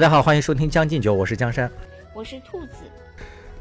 [0.00, 1.70] 大家好，欢迎收听《将进酒》，我是江山，
[2.14, 2.76] 我是兔子。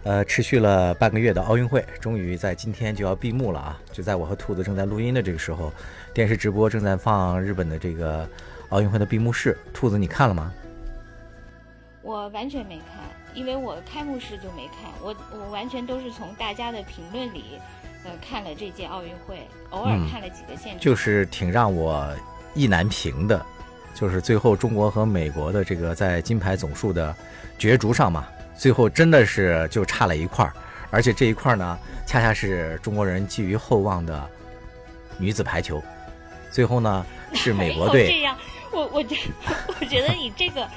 [0.03, 3.77] 呃，持续了半个月的奥运会，终于在今天就要闭幕了啊！
[3.91, 5.69] 就在我和兔子正在录音的这个时候，
[6.13, 8.25] 电视直播正在放日本的这个
[8.69, 9.57] 奥运会的闭幕式。
[9.73, 10.53] 兔子，你看了吗？
[12.01, 13.03] 我完全没看，
[13.33, 17.59] 因为我开幕式就没看，我我完全都是从大家的评论里，
[18.05, 22.09] 呃，看了这届奥运会，偶尔看了几个现场，就是挺让我
[22.53, 23.45] 意难平的。
[23.93, 27.15] 就是最后中国和美国的这个在金牌总数的
[27.57, 30.53] 角逐上嘛，最后真的是就差了一块儿，
[30.89, 34.29] 而且这一块儿呢，恰恰是中国人寄予厚望的
[35.17, 35.81] 女子排球。
[36.51, 38.07] 最后呢，是美国队。
[38.11, 38.37] 这样，
[38.71, 39.15] 我我觉
[39.67, 40.67] 我觉得你这个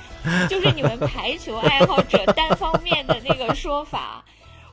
[0.49, 4.25] 就是你们排球爱好者单方面的那个说法。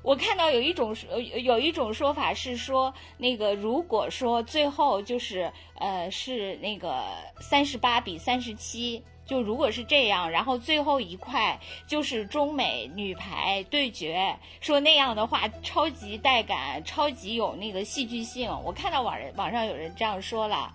[0.02, 7.04] 我看到有一种呃有一种说法是说，那个如果说最后就是呃是那个
[7.42, 18.50] 三十八比三十七，就如果是这样，然后最后一块就是中美女排对决，说那样的话超级带感，超级有那个戏剧性。
[18.64, 20.74] 我看到网人网上有人这样说了，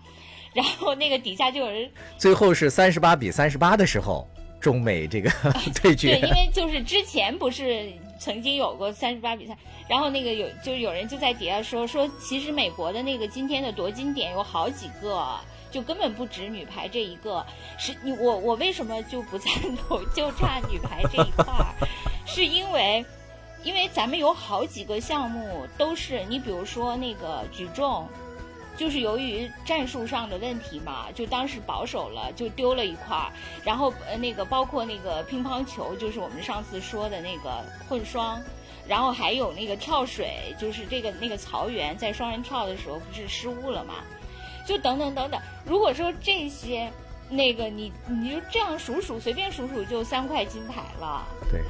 [0.52, 4.28] 然后那个底下就有人最后是三十八比三十八的时候，
[4.60, 5.30] 中美这个
[5.82, 7.90] 对决，对，因为就是之前不是。
[8.25, 9.55] 曾经有过三十八比赛，
[9.86, 15.39] 然后那个有就有人就在底下说说，其实美国的那个今天的夺金点有好几个，
[15.70, 17.45] 就根本不止女排这一个。
[17.77, 20.00] 是你我我为什么就不赞同？
[20.17, 21.77] 就差女排这一块儿，
[22.25, 23.05] 是因为
[23.62, 28.08] 因为咱们有好几个项目都是你比如说那个举重，
[28.77, 33.33] 就是由于战术上的问题嘛，就当时保守了，就丢了一块儿。
[33.64, 38.42] 然后呃那个包括那个乒乓球，就是我们上次说的那个混双，
[38.86, 43.95] 然后还有那个跳水，就是这个那个曹原在双人跳的时候不是失误了嘛？
[44.67, 45.40] 就等等等等。
[45.64, 46.90] 如果说这些，
[47.29, 51.27] 那个你你就这样数数，随便数数就三块金牌了。
[51.51, 51.61] 对，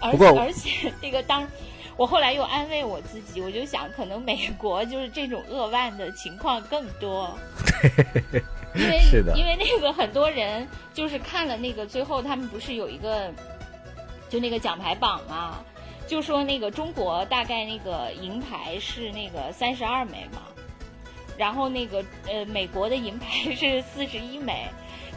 [0.00, 1.48] 而且而且那个当。
[1.96, 7.36] 我后来又安慰我自己，我就想，可能美国就是这种扼腕的情况更多。
[8.74, 9.00] 因为
[9.36, 13.30] 因为那个很多人就是看了那个最后，他们不是有一个
[14.28, 15.62] 就那个奖牌榜嘛，
[16.06, 20.42] 就说那个中国大概那个银牌是那个三十二枚嘛，
[21.36, 24.66] 然后那个呃美国的银牌是四十一枚，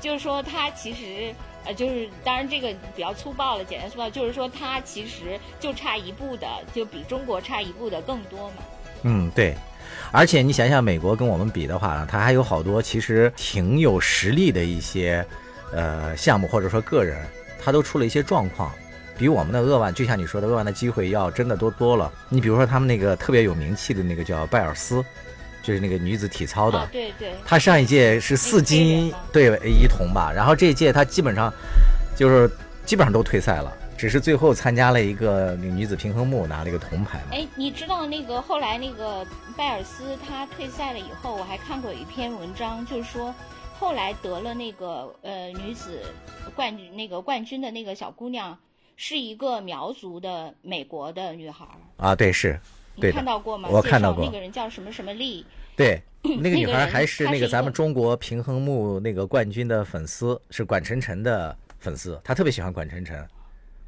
[0.01, 1.33] 就是说他其实。
[1.65, 8.55] 呃，就是当然这个比较粗暴了，简单粗暴，就是说它其实就差一步的，就比中国差一步的更多嘛。
[9.03, 9.55] 嗯，对。
[10.11, 15.25] 而且你想想，美国跟我们比的话呢，它还有好多其实挺有实力的一些
[15.71, 17.23] 呃项目或者说个人，
[17.63, 18.71] 他都出了一些状况，
[19.17, 22.11] 比我们的扼腕，就像你说的扼腕的机会要真的多多了。
[22.29, 25.03] 你比如说他们那个特别有名气的那个叫拜尔斯。
[25.65, 31.51] 就是那个女子体操的，对对，她上一届是四金对一铜吧，然后这一届她基本上
[32.15, 32.47] 就是
[32.85, 37.19] 基本上都退赛了，只是最后参加了一个那个女子平衡木拿了一个铜牌。
[37.31, 39.25] 哎，你知道那个后来那个
[39.57, 43.33] 拜尔斯她退赛了以后，我还看过一篇文章，就是说
[43.79, 45.99] 后来得了那个呃女子
[46.53, 48.55] 冠军那个冠军的那个小姑娘
[48.95, 51.65] 是一个苗族的美国的女孩
[51.97, 52.59] 啊，对是。
[52.95, 53.69] 你看到过吗？
[53.71, 54.23] 我看到过。
[54.25, 55.45] 那个人叫什么什么丽？
[55.75, 63.27] 对， 那个女孩还是那个咱们中国平衡木那个冠军的粉丝，是管晨晨的粉丝，她特别喜欢管晨晨，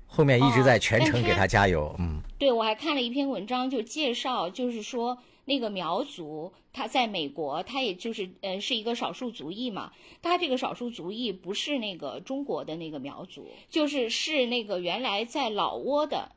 [0.05, 1.95] 后面一直在全程给她加油。
[1.99, 16.33] 嗯，对，我还看了一篇文章，就介绍，就是说那个苗族，他在美国，他也就是呃是一个少数族裔嘛，他这个少数族裔不是那个中国的那个苗族，就是是那个原来在老挝的。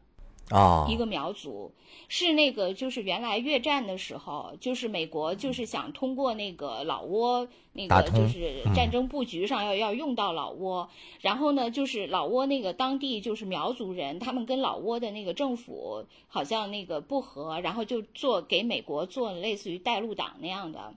[0.50, 1.72] 啊，一个苗族
[2.08, 10.88] 是那个，就是原来越战的时候，就是美国就是想通过那个老挝那个就是战争布局上要要用到老挝，
[11.20, 20.94] 然后呢，就是老挝那个当地就是苗族人，他们跟老挝的那个政府好像那个不和，然后就做给美国做类似于带路党那样的，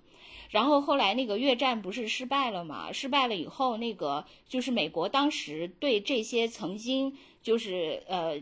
[0.50, 2.92] 然后后来那个越战不是失败了嘛？
[2.92, 8.42] 失败了以后，那个就是美国当时对这些曾经就是呃。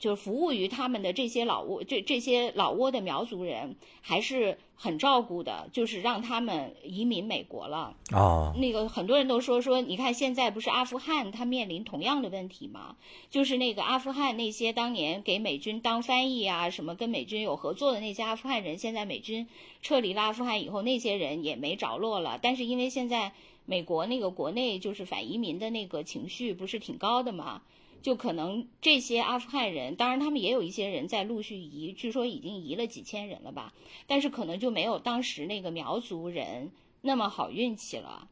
[0.00, 7.94] 就是服务于他们的这些老挝，这这些老挝的苗族人还是很照顾的，就是让他们移民美国了。
[8.12, 12.96] 哦，那个很多人都说说，你看现在不是阿富汗他面临同样的问题吗？
[13.30, 19.46] 就是那个阿富汗那些当年给美军当翻译啊，什么跟美军有合作的那些阿富汗人，现在美军
[19.82, 22.38] 撤离了阿富汗以后，那些人也没着落了。
[22.40, 23.32] 但是因为现在
[23.66, 27.60] 美国那个国内就是反移民的那个情绪不是挺高的嘛。
[28.02, 33.74] 就可能这些阿富汗人，当然他们也有一些人在陆续移，据说已经移了几千人了吧，
[34.06, 36.70] 但是可能就没有当时那个苗族人
[37.02, 38.28] 那么好运气了。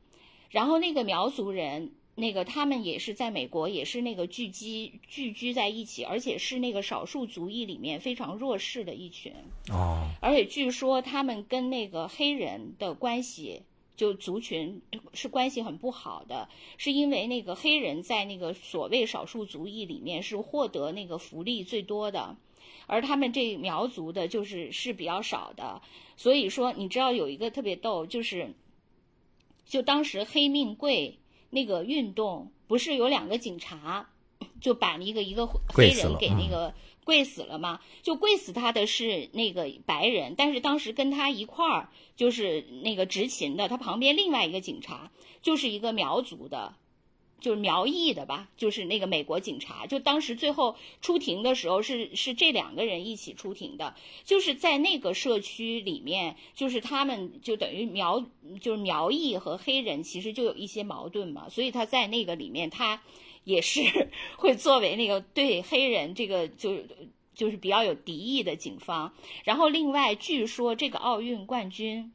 [0.51, 9.33] 然后那个苗族人那个他们也是在美国，也是那个聚集聚居在一起，而且是那个少数族裔里面非常弱势的一群。
[9.71, 13.63] 哦，而且据说他们跟那个黑人的关系，
[13.99, 14.81] 就族群
[15.13, 16.49] 是关系很不好的，
[16.79, 22.35] 是因为那个黑人在那个所谓少数族裔里面是获得那个福利最多的，
[22.87, 25.83] 而他们这苗族的就是是比较少的。
[26.17, 28.55] 所以说，你知道有一个特别逗，就是
[29.67, 31.19] 就当时黑命贵。
[31.51, 34.11] 那个运动不是有两个警察，
[34.61, 36.75] 就把一个一个黑人给那个
[37.09, 37.81] 跪死了吗？
[38.03, 45.11] 就跪死他的是那个白人，但是当时跟他一块儿就是那个执勤的，他旁边另外一个警察
[45.41, 46.75] 就是一个苗族的。
[47.41, 53.95] 就是苗裔的吧，就是那个美国警察，就当时最后出庭的时候是是这两个人一起出庭的，
[54.25, 58.27] 就是在那个社区里面，就是他们就等于苗
[58.61, 63.01] 就是苗裔和黑人其实就有一些矛盾嘛，所以他在那个里面他
[63.49, 63.81] 也是
[64.37, 66.77] 会作为那个对黑人这个就
[67.35, 69.13] 就是比较有敌意的警方，
[69.45, 72.13] 然后另外据说这个奥运冠军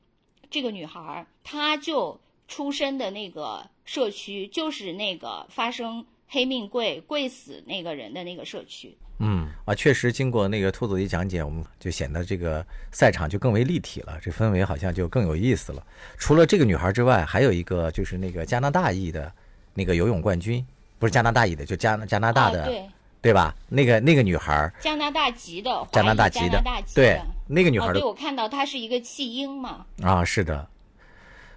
[0.49, 2.19] 这个女孩，她就。
[2.45, 8.95] 出身的那个社区就是那个发生黑命贵贵死那个人的那个社区。
[9.19, 15.83] 嗯啊，确实经过那个兔子一讲解，我们就显得这个赛场就更为立体了，这氛围好像就更有意思了。
[16.17, 19.33] 除了这个女孩之外，还有一个就是那个加拿大裔的
[19.73, 20.63] 那个游泳冠军，
[21.03, 22.89] 不是加拿大裔的，就加加拿大的，对
[23.21, 23.53] 对吧？
[23.67, 26.63] 那个那个女孩，加拿大籍的，加拿大籍的，
[26.95, 29.85] 对那个女孩，对我看到她是一个弃婴嘛。
[30.01, 30.65] 啊，是的。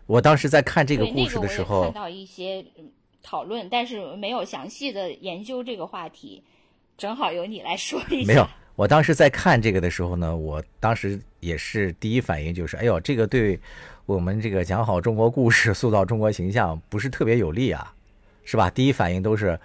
[0.06, 2.64] 我当时在看这个故事的时候，看到一些
[3.22, 6.42] 讨论，但是没有详细的研究这个话题。
[6.99, 8.26] 正好由你来说一下。
[8.26, 13.60] 没有，我当时在看这个的时候呢，我当时也是第一反应就是，哎呦，这个对
[14.06, 17.92] 我们这个讲好中国故事、塑造中国形象不是特别有利啊，
[18.46, 18.70] 是吧？
[18.70, 19.60] 第一反应都是，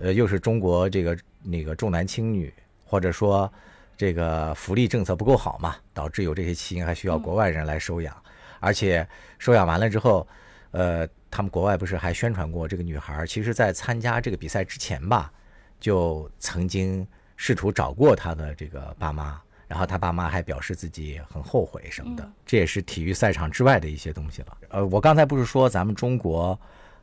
[0.00, 2.52] 呃，又是中国这个那个重男轻女，
[2.84, 3.50] 或者说
[3.96, 8.14] 这个福利政策不够好嘛，导致有这些弃婴还需要国外人来收养。
[8.60, 9.06] 而且
[9.38, 10.26] 收养完了之后，
[10.72, 13.24] 呃，他们国外不是还宣传过这个女孩？
[13.24, 15.32] 其实，在参加这个比赛之前吧，
[15.78, 17.06] 就曾经
[17.36, 22.28] 试图找过她的这个爸妈，然后她爸妈还表示自己很后悔什么的。
[22.44, 24.58] 这也是体育赛场之外的一些东西了。
[24.70, 26.58] 呃，我刚才不是说咱们中国，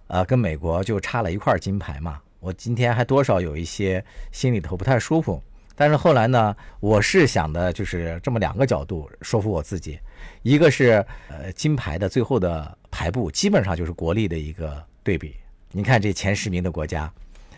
[0.07, 2.22] 呃，跟美国就差了一块金牌嘛？
[2.40, 5.42] 我今天还多少有一些心里头不太舒服。
[5.78, 10.00] 但是后来呢，我是想的就是这么两个角度说服我自己，
[10.42, 15.36] 一个是呃金牌的最后的排布基本上就是国力的一个对比。
[15.72, 17.12] 你看这前十名的国家，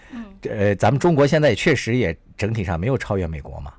[0.09, 3.71] 嗯，呃，咱们中国现在确实也整体上没有超越美国嘛，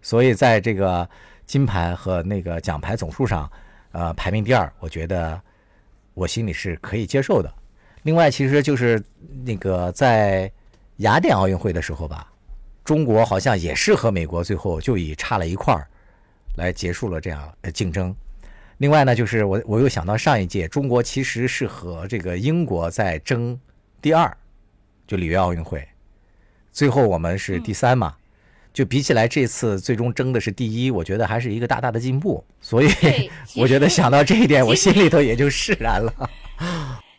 [0.00, 1.06] 所以在这个
[1.44, 3.50] 金牌和那个奖牌总数上，
[3.92, 5.38] 呃，排名第二，我觉得
[6.14, 7.52] 我心里是可以接受的。
[8.06, 9.02] 另外，其实就是
[9.44, 10.48] 那个在
[10.98, 12.32] 雅典奥运会的时候吧。
[12.84, 15.88] 中国好像也是和美国最后就以差了一块儿
[16.56, 18.14] 来结束了这样竞争。
[18.78, 23.58] 另外呢，就是我我又想到上一届中国其实是和这个英国在争
[24.00, 24.32] 第二，
[25.04, 25.84] 就里约奥运会，
[26.70, 28.14] 最后我们是第三嘛，
[28.72, 32.44] 就比起来这次最终争的是第一，我觉得还是一个大大的进步。
[32.60, 32.88] 所以
[33.58, 36.30] 我觉得想到这一点，我心里头也就释然了。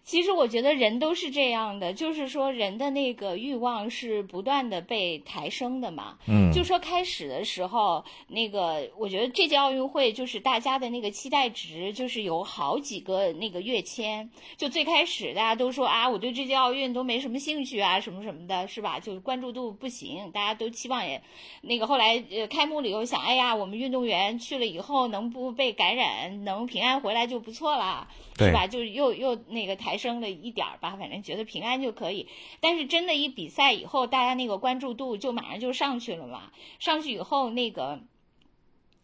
[0.08, 6.18] 其实我觉得人都是这样的，就是说人的那个欲望是不断的被抬升的嘛。
[6.30, 14.30] 嗯，就说开始的时候，那个我觉得这届奥运会就是大家的那个期待值就是有好几个那个跃迁。
[14.56, 19.02] 就最开始大家都说啊，我对这届奥运都没什么兴趣啊，什么什么的，是吧？
[19.02, 21.22] 就关注度不行，大家都期望也
[21.60, 28.66] 那个后来呃开幕了以后想，哎呀，我们运动员去了以后能不被感染，能平安回来就不错了，是吧？
[28.66, 29.97] 就又又那个抬。
[29.98, 32.28] 升了一点儿吧，反正觉得平安就可以。
[32.60, 36.52] 但是真的，一比赛以后，大家那个关注度就马上就上去了嘛。
[36.80, 38.00] 上去以后，那个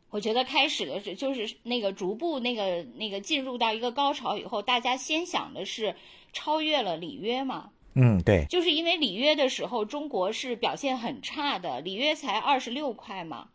[0.09, 5.95] 我觉得开始的是就是那个逐步那个那个进入到一个高潮以后，大家先想的是
[6.31, 7.71] 超越了里约嘛。
[7.95, 13.49] 嗯，对，就是因为里约的时候，中国是表现很差的，里约才二十六块嘛。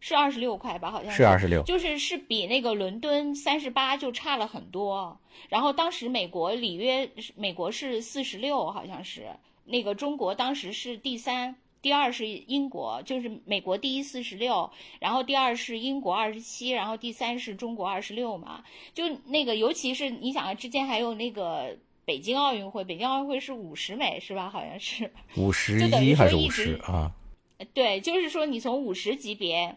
[0.00, 5.18] 是二十六块吧，好像是二十六，就是是比那个伦敦三十八就差了很多。
[5.48, 9.26] 然后当时美国里约，美国是四十六，好像是
[9.64, 18.62] 那个中国当时是第三，第二是英国，就是美国第一四十六，然后第二是英国二十七，然后第三是中国二十六嘛。
[18.94, 24.48] 就那个，尤其是你想之间还有那个北京奥运会，北京奥运会是五十枚是吧？
[24.48, 27.10] 好像是五十一还是五十啊？
[27.74, 29.76] 对，就是说你从五十级别。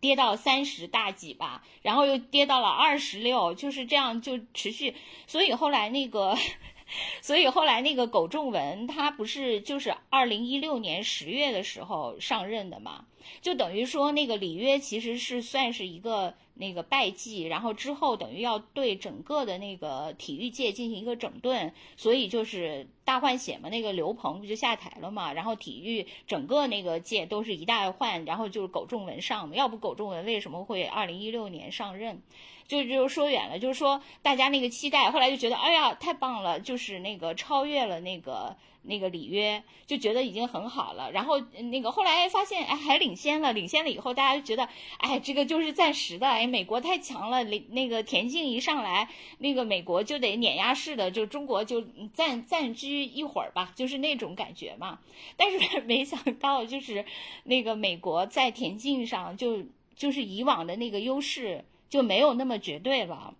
[0.00, 4.94] 跌到三十大几吧，然后又跌到了二十六，就是这样就持续。
[5.26, 6.36] 所以后来那个
[7.20, 13.06] 所以后来那个苟仲文他不是就是二零一六年十月的时候上任的嘛，
[13.40, 16.34] 就等于说那个里约其实是算是一个。
[16.58, 23.68] 那个败绩，然后之后等于要对整个的那个体育界进行一个整顿，所以就是大换血嘛。
[23.68, 25.34] 那个刘鹏不就下台了嘛？
[25.34, 29.54] 然后体育整个那个界都是一大换，然后就是苟仲文上嘛。
[29.54, 32.22] 要不苟仲文为什么会二零一六年上任？
[32.66, 38.56] 就就说远了，就是说大家那个期待，后来就觉得哎呀太棒了，就是那个超越了那个。
[38.86, 55.00] 那个里约就觉得已经很好了，然后那个后来发现，哎，还领先了，领先了以后，大家就觉得，哎，这个就是暂时的，哎，美国太强了，那个田径一上来，那个美国就得碾压式的，就中国就暂暂居一会儿吧，就是那种感觉嘛。
[55.36, 57.04] 但是 没想到，就是
[57.44, 59.64] 那个美国在田径上就
[59.94, 63.34] 就是以往的那个优势就没有那么绝对了，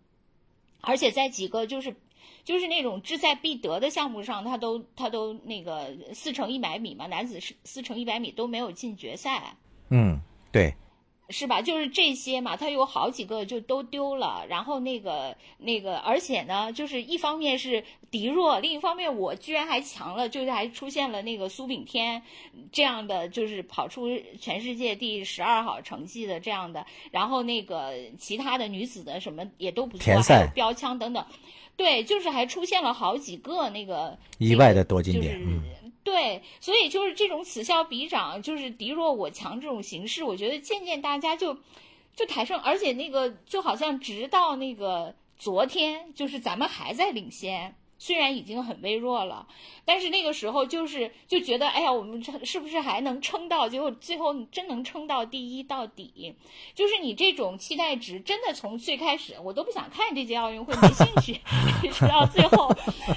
[0.81, 1.95] 而且在几个就是。
[2.47, 9.57] 就是那种志在必得的项目上，他都他都那个四乘一百米嘛，男子是四乘一百米都没有进决赛。
[9.91, 10.21] 嗯，
[10.53, 10.73] 对，
[11.29, 11.61] 是吧？
[11.61, 14.47] 就是这些嘛，他有好几个就都丢了。
[14.49, 22.23] 然后那个那个，而且呢，就是一方面是敌弱，另一方面我居然还强了，就是还出现了那个苏炳添
[22.71, 24.07] 这样的，就是跑出
[24.41, 26.87] 全世界第十二好成绩的这样的。
[27.11, 31.27] 然后那个其他的女子的什么也都不错，还有标枪等等。
[31.77, 35.39] 对，就是还出现了好几个那个意外的多金点，
[36.03, 41.59] 对，所以就是这种此消彼长，就是敌弱我强这种形式，我觉得渐渐大家就
[42.15, 47.75] 就抬升，而且那个就好像直到那个昨天，就是咱们还在领先。
[47.99, 49.47] 虽然已经很微弱了，
[49.85, 53.69] 但是那个时候就是就觉得，哎呀，我们是不是还能撑到？
[53.69, 56.35] 结果最后真能撑到第一到底，
[56.75, 61.41] 就是你这种期待值，真的从最开始我都不想看这届奥运会，没兴趣，
[61.91, 62.71] 直到最后，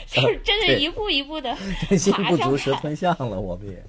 [0.08, 1.54] 就是真的一步一步的
[2.14, 3.84] 爬上蛇吞象了，我们也，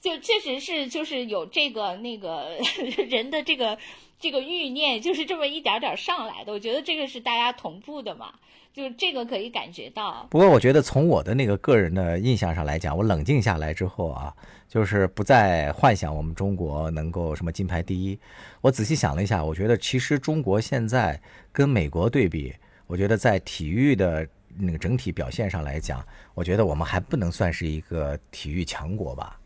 [0.00, 2.58] 就确实是就是有这个那个
[3.08, 3.78] 人的这个
[4.18, 6.52] 这个欲念，就是这么一点点上来的。
[6.52, 8.34] 我觉得这个是大家同步的嘛。
[8.72, 14.32] 就这个可以感觉到，不过我觉得从我的那个个人的印象上来讲，我冷静下来之后啊，
[14.68, 18.16] 就是不再幻想我们中国能够什么金牌第一。
[18.60, 22.54] 我仔细想了一下，我觉得其实中国现在跟美国对比，
[22.86, 24.24] 我觉得在体育的
[24.56, 26.00] 那个整体表现上来讲，
[26.32, 29.39] 我觉得我们还不能算是一个体育强国吧，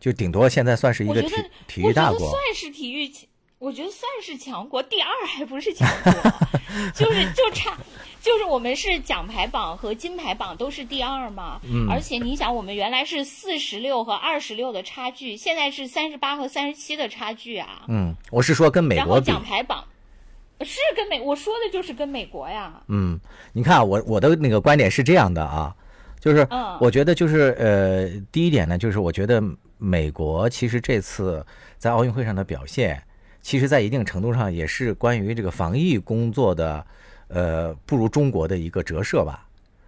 [0.00, 1.30] 就顶多现在算是一个体
[1.66, 3.10] 体育大国，算是体育。
[3.60, 6.12] 我觉得算是强国，第二还不是强国，
[6.94, 7.74] 就是就差，
[8.20, 11.58] 就是我们是奖牌榜和金牌榜都是第二嘛。
[11.62, 11.88] 嗯。
[11.88, 17.86] 而且你想，我们原来是四十六和二十六的差距，现在是三十八和三十七的差距啊。
[17.88, 19.82] 嗯，我是说跟美国然后奖牌榜
[20.60, 22.82] 是跟美，我说的就是跟美国呀。
[22.88, 23.18] 嗯，
[23.54, 25.74] 你看我我的那个观点是这样的啊，
[26.20, 26.46] 就是
[26.80, 29.42] 我觉得就是呃，第一点呢，就是我觉得
[29.78, 31.44] 美国其实这次
[31.78, 33.02] 在奥运会上的表现。
[33.42, 36.86] 其实，在一定程度上，也是关于这个防疫工作的，
[37.28, 39.46] 呃，不如中国的一个折射吧。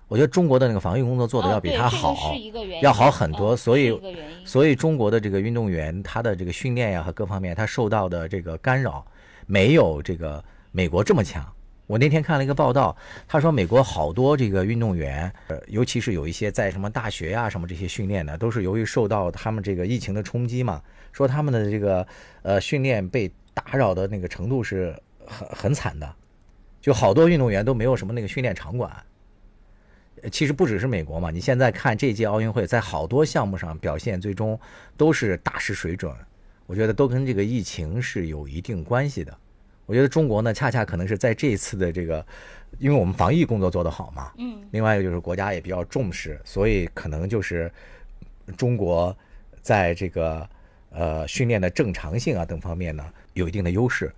[0.08, 2.34] 我觉得中国的那个防疫工作做的要比他好，
[2.82, 3.56] 要好很多。
[3.56, 3.98] 所以，
[4.44, 9.02] 所以中国的这个运动员，他的这个训练呀和各方面，他受到的这个干扰，
[9.46, 11.42] 没有这个美国这么强。
[11.86, 22.06] 我那天看了一个报道，他说美国好多这个运动员，呃，尤其是有一些在什么大学呀什么这些训练的，都是由于受到他们这个疫情的冲击嘛，说他们的这个
[22.42, 23.32] 呃训练被。
[23.56, 24.94] 打扰的那个程度是
[25.26, 26.14] 很很惨的，
[26.78, 28.94] 就好多运动员都没有什么那个训练场馆。
[30.30, 34.60] 其实不只是美国嘛，你现在看这届奥运会，在好多项目上表现最终
[34.94, 36.14] 都是大失水准。
[36.66, 39.34] 我觉得都跟这个疫情是有一定关系的。
[39.86, 42.24] 我觉得中国呢，恰恰可能是在这一次的这个，
[42.78, 47.72] 因为我们防疫工作做得好嘛，嗯，另外一个就是国家也比较重视，所以可能就是
[48.56, 49.16] 中国
[49.62, 50.48] 在这个
[50.90, 53.04] 呃训练的正常性啊等方面呢。
[53.34, 54.10] 有一定的优势，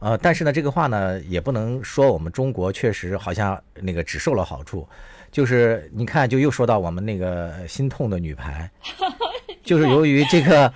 [0.00, 4.84] 呃，但是呢，这个话呢，也不能说我们中国确实好像那个只受了好处，
[5.30, 8.68] 就是你看，就又说到我们那个心痛的女排，
[9.62, 10.72] 就是由于这个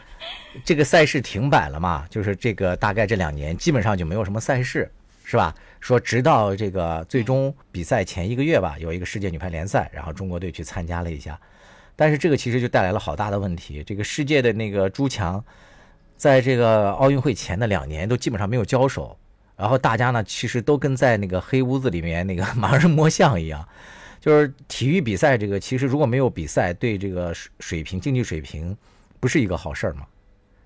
[0.65, 4.91] 这个赛事停摆了嘛，就是这个大概这两年基本上就没有什么赛事，
[5.25, 5.55] 是吧？
[5.81, 11.41] 说直到这个最终比赛前一个月吧，有一个世界女排联赛，然后中国队去参加了一下，
[11.97, 15.43] 但是这个其实就带来了好大的问题，这个世界的那个诸强。
[16.17, 19.17] 在这个奥运会前的两年都基本上没有交手，
[19.57, 23.67] 然后大家呢其实都跟在那个黑屋子里面那个 盲人摸象一样，
[24.21, 28.77] 就是体育比赛这个其实如果没有比赛，对这个水水平竞技水平
[29.19, 30.03] 不是一个好事儿嘛。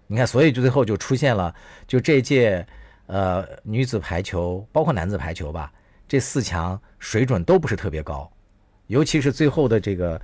[0.06, 1.54] 你看，所以就最后就出现了，
[1.86, 2.66] 就这届
[3.06, 5.72] 呃女子排球包括男子排球吧，
[6.06, 8.30] 这四强水准都不是特别高，
[8.86, 10.20] 尤其是最后的这个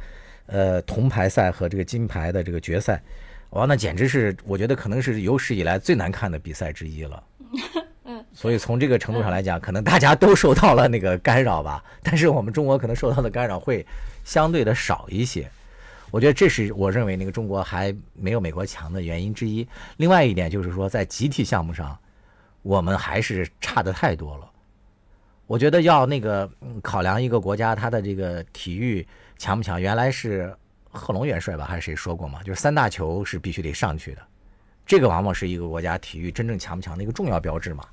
[0.47, 3.03] 呃铜牌赛和这个金牌的这个决赛，
[3.51, 7.25] 哇，那简直是我觉得可能是有史以来最难看的比赛之一了。
[8.05, 13.87] 嗯，所以从这个程度上来讲，可能大家都受到了那个干扰吧，但是我们中国可能受到的干扰会
[14.25, 15.51] 相对的少一些。
[16.11, 19.67] 我觉得这是我认为那个中国还没有美国强的原因之一。
[19.97, 21.97] 另外一点就是说，在集体项目上，
[22.63, 24.51] 我们还是差的太多了。
[25.47, 26.51] 我觉得要那个
[26.83, 29.07] 考量一个国家它的这个体育
[29.39, 30.55] 强不强，原来是
[30.91, 32.43] 贺龙元帅吧还是谁说过嘛？
[32.43, 34.23] 就是三大球是必须得上去的，
[34.85, 37.85] 这个往往是一个国家体育真正强不强的一个重要标志嘛。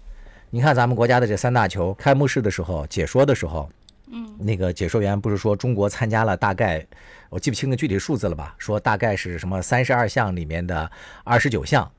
[0.50, 3.70] 你看咱们国家的这三大球开幕式的时候解说的时候。
[4.10, 6.86] 嗯，那个解说员不是说中国参加了大概，
[7.30, 8.56] 我记不清个具体数字了吧？
[8.58, 10.90] 说大概是什么三十二项里面的
[11.24, 11.92] 二十九项，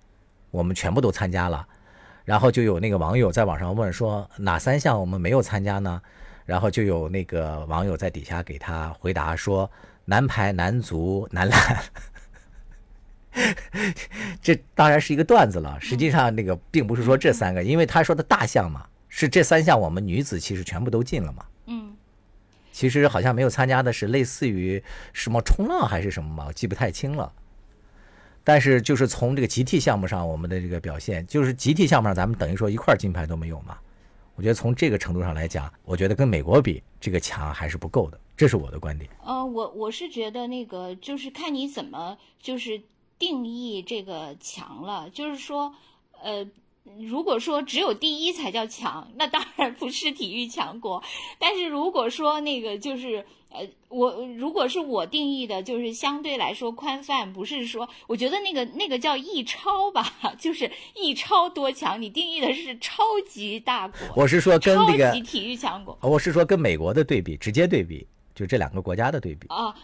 [0.51, 1.67] 我们全部都参加了。
[2.25, 6.01] 然后就有那个网友在网上问说哪三项我们没有参加呢？
[6.45, 9.71] 然后就有那个网友在底下给他回答说
[10.07, 11.79] 男排、男足、男篮。
[14.43, 21.45] 这当然是一个段子了，实际上那个并不是说这三个，因为他说的大项嘛，是这三项我们女子其实全部都进了嘛。
[22.79, 24.81] 其实好像没有参加的是类似于
[25.13, 27.33] 什么冲浪还是什么嘛，我记不太清了。
[28.45, 33.77] 但是就是从这个集体项目上，我们的这个表现，就是集体项目上咱们等于说一块金牌都没有嘛。
[34.37, 39.11] 我觉得从这个程度上来讲，我觉得跟美国比，这个强还是不够的，这是我的观点。
[39.25, 42.81] 呃，我我是觉得那个就是看你怎么就是
[43.19, 45.75] 定义这个强了，就是说，
[46.23, 46.47] 呃。
[47.01, 51.03] 如果说只有第一才叫强，那当然不是体育强国。
[51.39, 63.99] 但是如果说那个就是呃，我如果是我定义的，就是相对来说宽泛，不是说我觉得那个那个叫一超吧， 就是一超多强，你定义的是超级大国。
[64.15, 65.97] 我是说跟那个超级体育强国。
[66.03, 69.75] 我是说跟美国的对比，直接对比，就这两个国家的对比啊。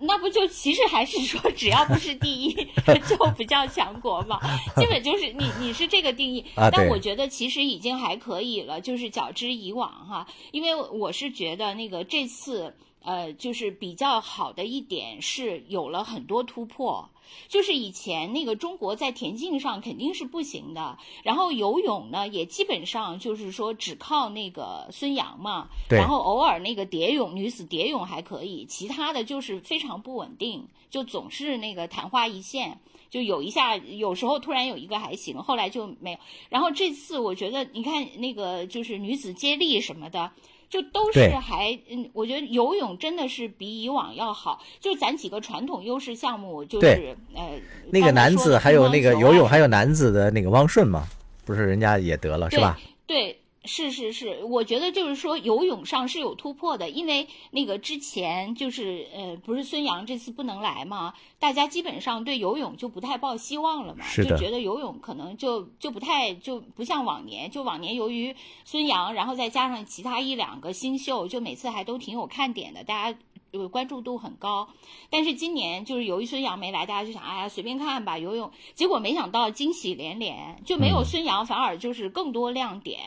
[0.00, 2.54] 那不就其实还是说，只要不是第一，
[3.08, 4.40] 就不叫强国嘛？
[4.76, 10.26] 基本就是你你是这个定义，但我觉得其实已经还可以了，就是较之以往哈。
[10.52, 17.08] 因为我是觉得那个这次呃，就是比较好的一点是有了很多突破。
[17.48, 32.78] 就是以前那个中国在田径上肯定是不行的，然后游泳呢也基本上就是说只靠那个孙杨嘛，然后偶尔那个蝶泳女子蝶泳还可以，其他的就是非常不稳定，就总是那个昙花一现，
[33.10, 36.18] 就有一下有时候突然有一个还行，后来就没有。
[36.48, 40.30] 然后这次我觉得你看那个就是女子接力什么的。
[40.70, 44.62] 就都是还嗯，我觉得游泳真的是比以往要好。
[44.78, 51.04] 就咱几个传统优势项目，就是呃，那个男子还有那个游泳，还有男子的那个汪顺嘛，
[51.44, 52.78] 不是人家也得了是吧？
[53.06, 53.36] 对。
[53.64, 73.18] 是是是，我觉得就是说游泳上是有突破的，因为那个之前就是呃，不是孙杨这次不能来嘛，大家基本上对游泳就不太抱希望了嘛，就觉得游泳可能就就不太就不像往年，就往年由于孙杨，然后再加上其他一两个新秀，就每次还都挺有看点的，大家。
[73.52, 74.68] 有关注度很高，
[75.10, 83.00] 但是今年就是由于孙杨没来，大家就想哎呀随便看吧游泳，结果没想到惊喜连连，就没有孙杨，反而就是更多亮点。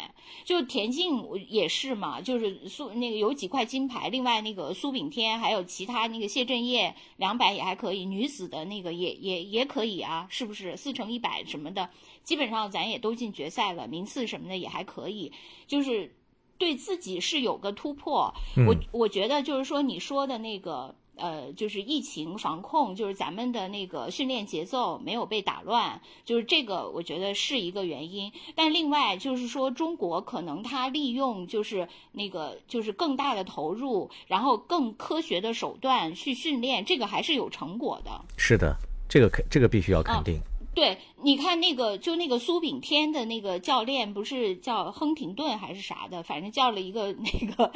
[0.44, 11.90] 就田径也是嘛，就是苏那个有几块金牌，另外那个苏炳添还有其他那个谢震业两百也还可以，女子的那个也也也可以啊，是不是四乘一百什么的，
[12.24, 15.32] 基本上咱也都进决赛了，名次什么的也还可以，
[15.68, 16.16] 就是。
[16.64, 18.34] 对自己是有个突破，
[18.66, 28.32] 我我觉得就是说你说的那个呃，就是疫情防控，就是咱们的那个训练节奏没有被打乱，就是这个我觉得是一个原因。
[28.56, 38.10] 但另外就是说，中国可能它利用就是那个就是更大的投入，然后更科学的手段去训练，这个还是有成果的。
[38.38, 38.74] 是的，
[39.10, 40.42] 这个肯这个必须要肯定。
[40.76, 47.72] 对，你看那个，就那个苏炳添的那个教练，不是叫亨廷顿还是啥的，反正叫了一个那个，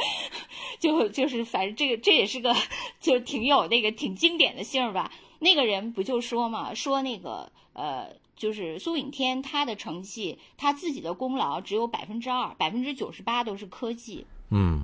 [0.79, 2.55] 就就是反正这个这也是个，
[2.99, 5.11] 就挺有那个挺经典的姓儿吧。
[5.39, 14.25] 那个人不就说嘛，说那个呃，就是苏炳添他的成绩，他自己的功劳只有百分之二，百分之九十八都是科技。
[14.49, 14.83] 嗯。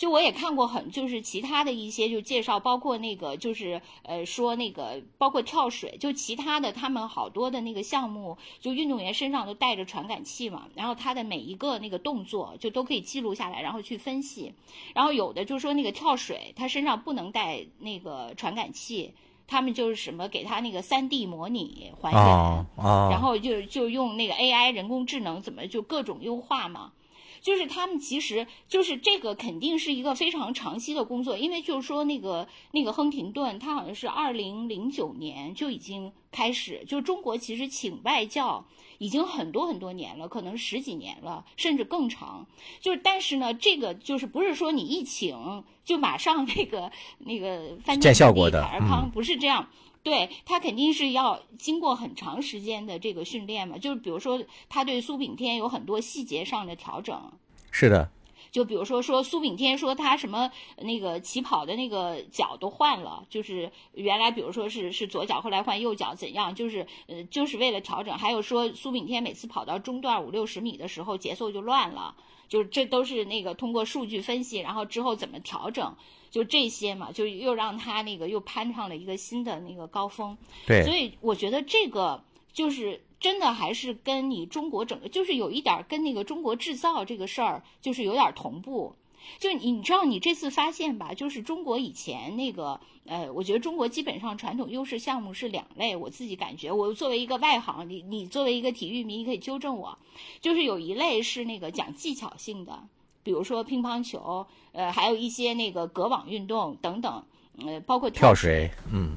[0.00, 14.54] 就我也看过很，就是其他的一些就介绍，包括那个就是呃说那个包括跳水，就其他的他们好多的那个项目，就运动员身上都带着传感器嘛，然后他的每一个那个动作就都可以记录下来，然后去分析。
[14.94, 19.12] 然后有的就说那个跳水，他身上不能带那个传感器，
[19.46, 22.66] 他们就是什么给他那个三 D 模拟还原，
[23.10, 26.92] 然后就就用那个 AI 人工智能怎么就各种优化嘛。
[27.40, 38.64] 就是他们其实就是这个肯定是一个非常长期的工作，因为就是说那个那个亨廷顿，他好像是二零零九年就已经开始，就中国其实请外教
[38.98, 42.46] 已经很多很多年了，可能十几年了，甚至更长。
[42.80, 49.68] 就是但是呢，这个就是不是说你一请就马上那个那个翻见效果的，尔康不是这样。
[50.02, 57.32] 对他肯定是要经过很长时间的这个训练嘛，就是比如说他对苏炳添有很多细节上的调整。
[57.70, 58.10] 是的。
[58.50, 68.18] 就比如说说苏炳添说他什么那个起跑的那个脚都换了，就是原来比如说是是左脚，后来换右脚怎样，就是呃就是为了调整。
[68.18, 72.16] 还有说苏炳添每次跑到中段五六十米的时候节奏就乱了，
[72.48, 75.94] 就是这都是那个通过数据分析，然后之后怎么调整。
[76.30, 80.36] 就这些嘛，就又让他那个又攀上了一个新的那个高峰。
[80.66, 88.94] 对，所以我觉得这个就是真的还是跟你中国整个就是有一点跟那个中国制造这个事儿就是有点同步。
[89.38, 95.94] 就你你知道你这次发现吧，就是中国以前那个呃，我觉得中国基本上传统优势项目是两类。
[95.94, 99.98] 我自己感觉，我作为一个外行，你你作为一个体育迷，你可以纠正我，
[100.40, 102.88] 就是有一类是那个讲技巧性的。
[103.22, 107.24] 比如说乒乓球，呃，还有一些那个隔网运动等等，
[107.66, 109.16] 呃，包括跳水，嗯，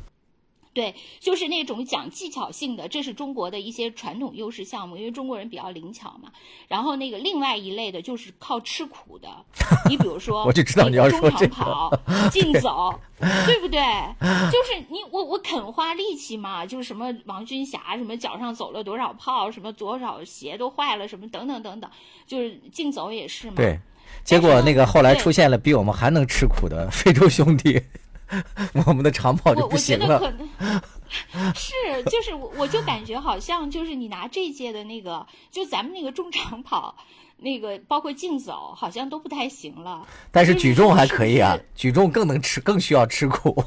[0.74, 6.32] 对，就是那种讲技巧性的，这是中国的一些传统优势项目，因为中国人比较灵巧嘛。
[6.68, 9.30] 然后那个另外一类的就是靠吃苦的，
[9.88, 12.00] 你比如说，我就知道你要说中长跑、
[12.32, 13.00] 竞走，
[13.46, 13.80] 对不对？
[14.52, 21.90] 就是你我我肯花力气嘛，就是什么王军霞，什么脚上走了多少泡，什么多少鞋都坏了，什么等等等等，
[22.26, 23.56] 就是竞走也是嘛。
[23.56, 23.80] 对。
[24.24, 27.82] 结果那个后来出现了比我们还能吃苦的非洲兄弟，
[28.86, 30.16] 我们的长跑就不行了。
[30.16, 30.82] 我觉得可能
[31.54, 31.74] 是，
[32.10, 36.96] 就是我我就感觉好像就是你拿这届的那个，就咱们那个中长跑，
[37.38, 40.08] 那个包括竞走，好像都不太行了。
[40.32, 43.64] 但是举重还可以啊，举重更能吃，更需要吃苦。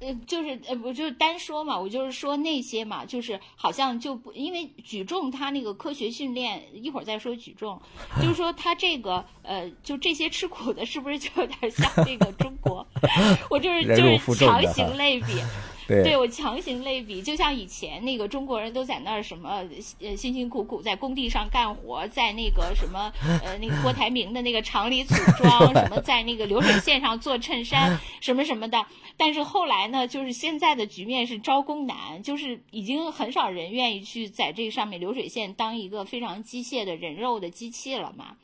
[0.00, 7.80] 呃，就是呃，不就是单说嘛，我就是说那些嘛，就是好像就不因为举重，它那个科学训练，一会儿再说举重，
[8.22, 12.86] 就是说它这个呃，就这些吃苦的，是不是就有点像那个中国？
[13.50, 15.26] 我就是就是强行类比。
[15.88, 19.64] 对我强行类比，就像以前那个中国人都在那儿什么
[20.00, 28.84] 呃辛辛苦苦在工地上干活，在那个什么呃那个郭台铭的那个厂里组 装，什么在那个流水线上做衬衫， 什么什么的。
[29.16, 38.36] 但是后来呢，就是现在的局面是招工难，就是已经很少人愿意去在这上面流水线当一个非常机械的人肉的机器了嘛。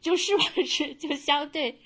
[0.00, 1.76] 就是不是就相对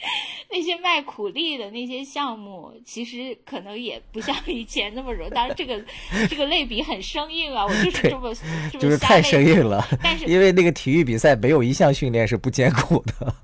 [0.51, 5.31] 那些卖苦力的那些项目，其实可能也不像以前那么容易。
[5.31, 5.83] 当然，这个
[6.29, 8.35] 这个类比很生硬啊，我就是这么
[8.79, 9.83] 就是太生硬了。
[10.03, 13.35] 但是因为那个体育比赛没有一项训练是不艰苦的。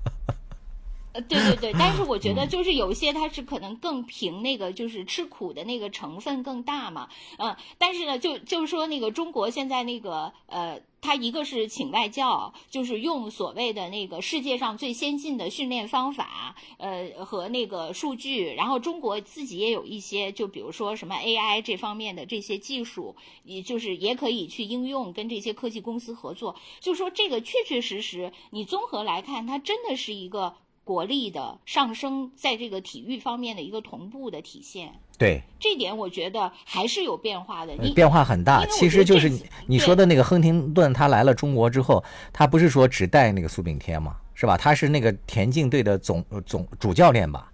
[1.19, 7.09] 呃，对对对，但是我觉得就是有一些它是可能更凭那个就是吃苦的那个成分更大嘛。
[7.37, 10.79] 嗯，但是呢，就就是说那个中国现在那个呃。
[11.01, 26.57] 他一个是请外教，就是用所谓的那个世界上最先进的训练方法，呃和那个数据，然后中国自己也有一些，就比如说什么 AI 这方面的这些技术，也就是也可以去应用，跟这些科技公司合作。
[26.81, 30.57] 就说这个确确实实，你综合来看，它真的是一个
[30.89, 34.91] 国力的上升，在这个体育方面的一个同步的体现。
[35.19, 37.75] 对这点，我觉得还是有变化的。
[37.75, 44.15] 你变化很大，其实就是你你说的那个亨廷顿，他来了中国之后，他不是说只带那个苏炳添吗？
[44.33, 44.57] 是吧？
[44.57, 47.51] 他是那个田径队的总总主教练吧？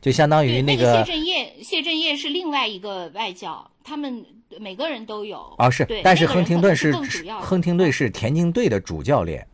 [0.00, 4.24] 就相当于那个谢震业，谢震业是另外一个外教，他们
[4.60, 5.52] 每个人都有。
[5.58, 6.92] 哦，是，但是亨廷顿是
[7.40, 9.44] 亨廷顿是田径队的主教练，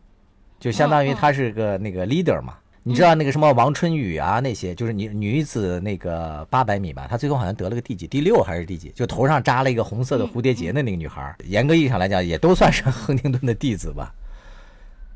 [0.59, 2.55] 就相当于他是个那个 leader 嘛。
[2.89, 8.89] 你知道那个什么王春雨啊，那些就是女女子那个八百米吧，她最后好像得了个第几，第六还是第几？
[8.89, 14.11] 就头上扎了一个红色的蝴蝶结的那个女孩，严格意义上来讲，也都算是亨廷顿的弟子吧。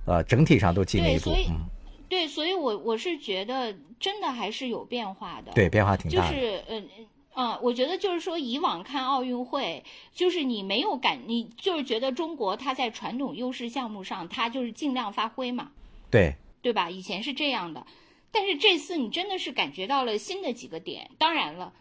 [0.05, 1.31] 呃，整体上都进了一步。
[1.49, 1.65] 嗯，
[2.07, 5.51] 对，所以我我是觉得真的还是有变化的。
[5.53, 6.31] 对，变化挺大的。
[6.31, 6.87] 就是嗯
[7.33, 9.83] 嗯，我觉得就是说，以往看奥运会，
[10.13, 15.71] 就是你没有感，你就是觉得中国它在传统优势项目上，它就是尽量发挥嘛。
[16.11, 16.35] 对。
[16.63, 16.89] 对吧？
[16.89, 17.85] 以前是这样的，
[18.31, 21.11] 但是这次你真的是感觉到了新的几个点。
[21.17, 21.73] 当然了，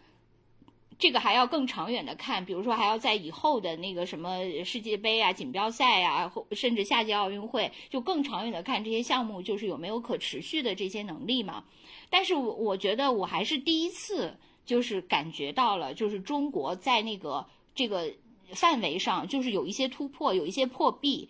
[0.99, 11.63] 这个还要更长远的看，比如说还要在以后的那个什么世界杯啊、锦标赛啊，甚至夏季奥运会，就更长远的看这些项目，就是有没有可持续的这些能力嘛。
[12.09, 18.13] 但是我觉得我还是第一次，就是感觉到了，就是中国在那个这个
[18.53, 21.29] 范围上，就是有一些突破，有一些破壁。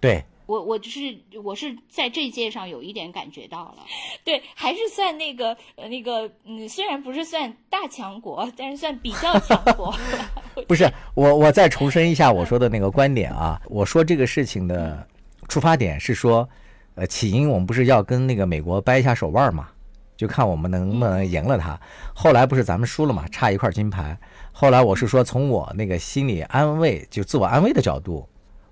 [0.00, 0.24] 对。
[0.46, 3.84] 我我就是我是在这届上有一点感觉到了，
[4.24, 9.94] 对，还是算那个呃那个嗯，虽然不是算大强国，但是算比较强国。
[10.68, 15.06] 不是我我再重申一下我说的那个观点啊，我说这个事情的
[15.48, 16.48] 出发点是说，
[16.94, 19.68] 呃，起因我们不是要跟那个美国掰一下手腕嘛，
[20.16, 21.78] 就看我们能不能赢了他。
[22.14, 24.16] 后来不是咱们输了嘛，差一块金牌。
[24.52, 28.26] 后来我是说从我那个心理安慰就自我安慰的角度。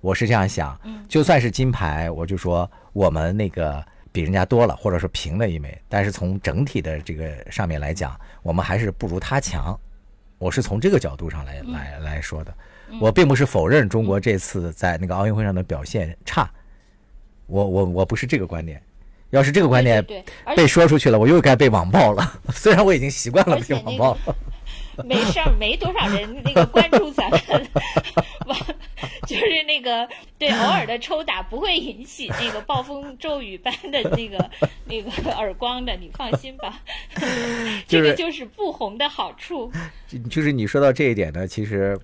[0.04, 9.74] 我是这样想，就算是金牌，我就说我们那个比人家多了，或者说平了一枚，但是从整体的这个上面来讲，我们还是不如他强。
[10.36, 12.54] 我是从这个角度上来来来说的，
[13.00, 16.50] 我并不是否认中国这次在那个奥运会上的表现差，
[17.46, 18.82] 我我我不是这个观点。
[19.30, 20.04] 要是这个观点
[20.54, 22.30] 被说出去了，我又该被网暴了。
[22.52, 24.18] 虽然我已经习惯了被网暴。
[25.04, 27.40] 没事儿，没多少人那个关注咱们，
[29.84, 34.50] 个对偶尔的抽打不会引起那个暴风骤雨般的那个
[34.86, 36.80] 那个耳光的，你放心吧。
[37.86, 39.70] 这个就是不红的好处。
[40.30, 41.96] 就是你说到这一点呢，其实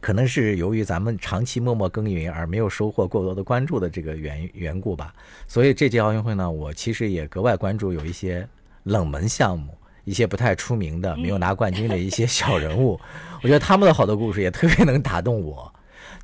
[0.00, 5.14] 可能是由于咱们长期默默耕耘而没有收获过多的关注的这个缘缘故吧。
[5.46, 8.46] 所以这届奥运会呢，我其实也格外关注有一些
[8.82, 9.72] 冷门项目。
[10.06, 13.00] 一些不太出名的、没有拿冠军的一些小人物，
[13.40, 15.73] 我觉得他们的好多故事也特别能打动我。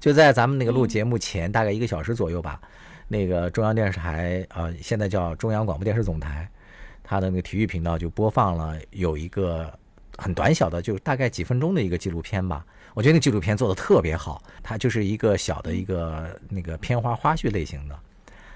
[0.01, 2.61] 就在咱们那个录节目前大概一个小时左右吧，
[3.07, 6.49] 那个中央电视台啊，现在叫中央广播电视总台，
[7.05, 9.71] 它的那个体育频道就播放了有一个
[10.17, 12.65] 很短小的，就大概几分钟的一个纪录片吧。
[12.95, 17.97] 我觉得那纪录片做的特别好，它就是一个小的一个那个片花花絮类型的。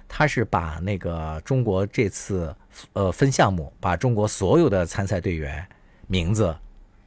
[0.09, 2.55] 它是把那个中国这次
[2.95, 5.67] 呃分项目，把中国所有的参赛队员
[6.07, 6.57] 名字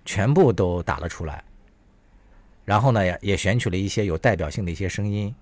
[0.06, 1.44] 全部都打了出来，
[2.68, 5.34] 然后呢也也选取了一些有代表性的一些声音，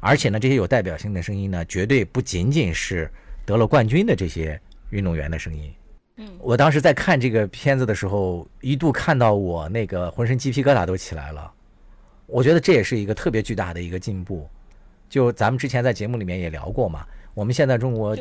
[0.00, 3.08] 而且呢这些有代表性的声音呢，绝对不仅仅是
[3.44, 5.72] 得了冠军的这些运动员的声音。
[6.16, 11.52] 嗯，我当时在看这个片子的时候，一度看到我那个浑身鸡皮疙瘩都起来了。
[12.26, 14.50] 我觉得这也是一个特别巨大的一个进步。
[15.08, 18.16] 就咱们之前在节目里面也聊过嘛，我们现在中国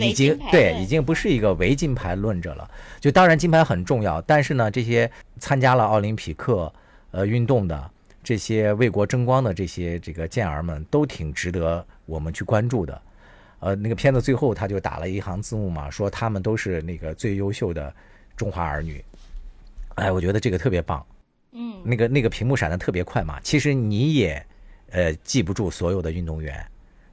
[0.00, 2.70] 已经对已经不是一个唯金牌论者了。
[2.98, 6.72] 就当然金牌很重要，但是呢，这些参加了奥林匹克
[7.10, 7.90] 呃运动的
[8.22, 13.02] 这些为国争光的这些这个健儿们，都挺值得我们去关注的。
[13.60, 17.94] 呃，那个片子最后他就打了一行字幕嘛，说他们都是那个最优秀的
[18.36, 19.04] 中华儿女。
[19.96, 21.04] 哎，我觉得这个特别棒。
[21.52, 24.46] 嗯，那个那个屏幕闪的特别快嘛，其实你也。
[24.92, 26.66] 呃，记不住所有的运动员，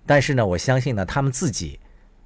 [0.04, 1.80] 但是呢，我相信呢，他们自己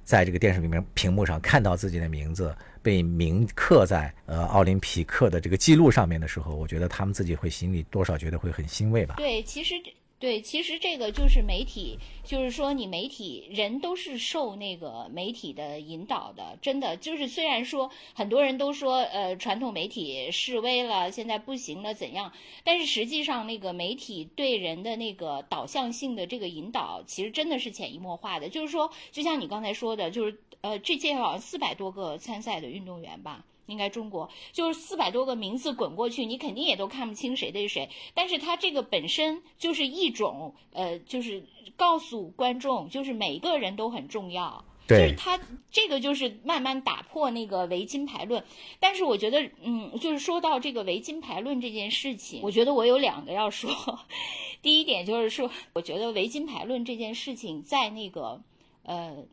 [0.04, 9.14] 在这个电视里面屏幕上看到自己的名字被铭刻在呃奥林匹克的这个记录上面的时候，我觉得他们自己会心里多少觉得会很欣慰吧。
[9.16, 9.74] 对，其实。
[10.22, 22.32] 对，其实这个就是媒体，就是说你媒体人都是受那个媒体的引导的，真的就是虽然说很多人都说呃传统媒体示威了，现在不行了怎样，
[22.62, 28.48] 但是实际上那个媒体对人的那个导向性的这个引导，其实真的是潜移默化的。
[28.48, 33.44] 就是说，就像你刚才说的，就是呃这届好像四百多个参赛的运动员吧。
[33.66, 37.88] 应该中国就是四百多个名字滚过去，你肯定也都看不清谁对谁。
[38.14, 41.44] 但是它这个本身就是一种，呃，就是
[41.76, 44.64] 告诉观众，就是每个人都很重要。
[44.88, 48.44] 对，就是它这个就是慢慢打破那个唯金牌论。
[48.80, 53.70] 但是我觉得，嗯，就是说到这个唯金牌论这件事情，我觉得我有两个要说。
[54.60, 58.42] 第一点就是说，我觉得唯金牌论这件事情在那个，
[58.82, 59.24] 呃。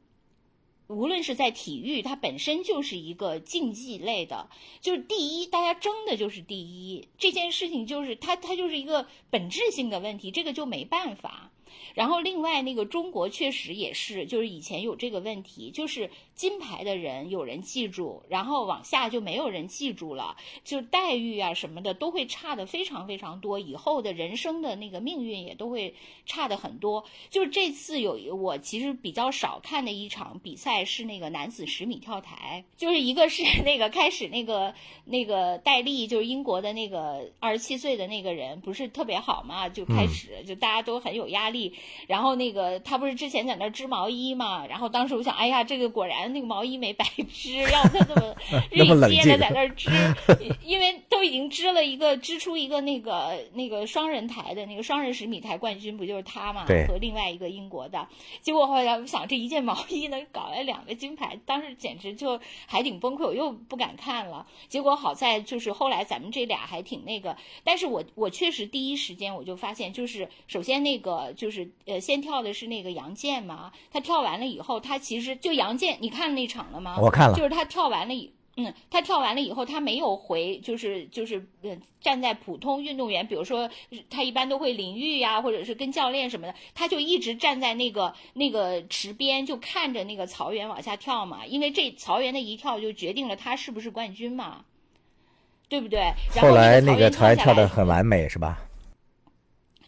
[0.90, 4.50] 无论是在体育，它本身就是一个竞技类的，
[4.82, 11.52] 就是第一，大家争的就是第一，这件事情就是它，它就是一个本质性的问题，这个就没办法。
[11.94, 27.04] 然后另外那个中国确实也是，就是以前有这个问题，就是金牌的人有人记住，然后往下就没有人记住了，就待遇啊什么的都会差的非常非常多，以后的人生的那个命运也都会差的很多。
[27.30, 34.74] 就是这次有一我其实比较少看的一场比赛是那个男子十米跳台，就是一个是那个开始那个
[35.06, 41.69] 那个戴笠，就是英国的那个二十七岁的那个人不是特别好嘛，就开始就大家都很有压力。
[42.08, 44.66] 然后那个他不是之前在那织毛衣嘛？
[44.68, 48.36] 然后当时我想，哎呀，这个果然那个毛衣没白织，要不他这么
[48.72, 49.90] 日以继夜的在那织，
[50.64, 56.66] 因为都已经织了一个织出一个那个那个双人台的那个双人十米台冠军，不就是他嘛？
[56.88, 58.08] 和另外一个英国的。
[58.42, 64.48] 结果后来我想，这一件毛衣能搞来两个金牌，当时简直就还挺崩溃，我又不敢看了。
[64.70, 71.49] 结果好在就是后来咱们这俩还挺那个，但是我我确实第一时间我就发现，就是首先那个就。
[71.50, 77.00] 就是呃，先跳的是那个杨健嘛，他跳完了以后，他其实就杨健，你看那场了吗？
[77.02, 78.32] 我看了，就是他跳完了以。
[78.56, 83.68] 嗯，他跳完了以后，他没有回，就是就是呃，站在普通运动员，比如说
[84.12, 94.66] 他一般都会淋浴呀，或者是跟教练什么的，他就一直站在那个那个池边，就看着那个曹原往下跳嘛，因为这曹原的一跳就决定了他是不是冠军嘛，
[95.68, 96.12] 对不对？
[96.40, 98.60] 后来那个曹原跳的很完美，是吧？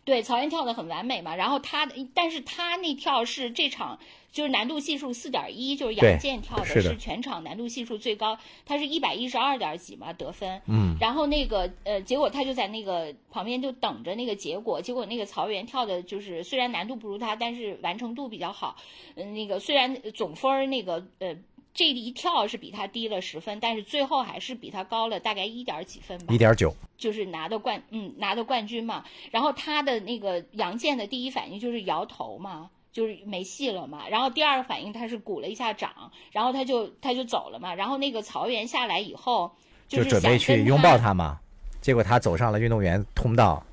[0.04, 4.00] 对，曹原跳的很完美嘛，然后他，但是他那跳是这场
[4.32, 18.78] 就是难度系数四点一，就是杨健跳的是全场难度系数最高，他是一百一十二点几嘛得分，嗯，然后那个呃结果他就在那个旁边就等着那个结果，结果那个曹原跳的就是虽然难度不如他，但是完成度比较好，
[19.16, 21.36] 嗯，那个虽然总分那个呃。
[21.74, 26.34] 这一跳是比他低了十分，但是最后还是比他高了大概一点几分吧。
[26.34, 29.06] 一点九，就是拿的冠，嗯，拿的冠军嘛。
[29.32, 34.10] 然后他的那个杨健的第一反应就是摇头嘛，就是没戏了嘛。
[34.10, 37.74] 然后第二个反应他是鼓了一下掌，然后他就他就走了嘛。
[37.74, 39.56] 然后那个曹原下来以后，
[39.88, 41.40] 就准备去拥抱他嘛，
[41.80, 43.66] 结果他走上了运动员通道，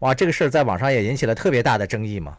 [0.00, 2.36] 哇，这个事儿在网上也引起了特别大的争议嘛。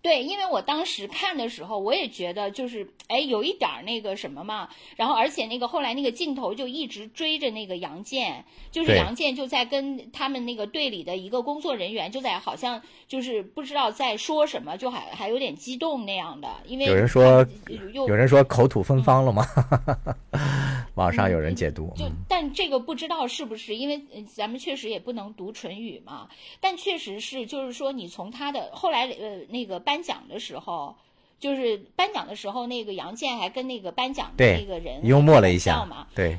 [0.00, 4.68] 对，因为我当时看的时候，我也觉得就是哎，有一点那个什么嘛。
[4.96, 16.48] 然后，而且那个后来那个镜头就一直追着那个杨健，就是杨健就在跟他们那个队里的一个工作人员就在好像就是不知道在说什么，就还还有点激动那样的。
[16.66, 17.44] 因为有人说，
[17.92, 19.44] 有人说口吐芬芳了吗？
[20.94, 21.92] 网上有人解读。
[21.96, 26.28] 就但这个不知道是不是，因为咱们确实也不能读唇语嘛。
[26.60, 29.87] 但确实是，就是说你从他的后来呃那个。
[29.88, 30.94] 颁奖的时候，
[31.40, 36.06] 就是颁奖的时候，那个杨健还跟那个颁奖的那个人幽默了一下嘛。
[36.14, 36.36] 对，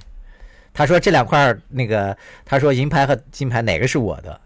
[0.71, 4.39] 他说这两块那个，他说银牌和金牌哪个是我的？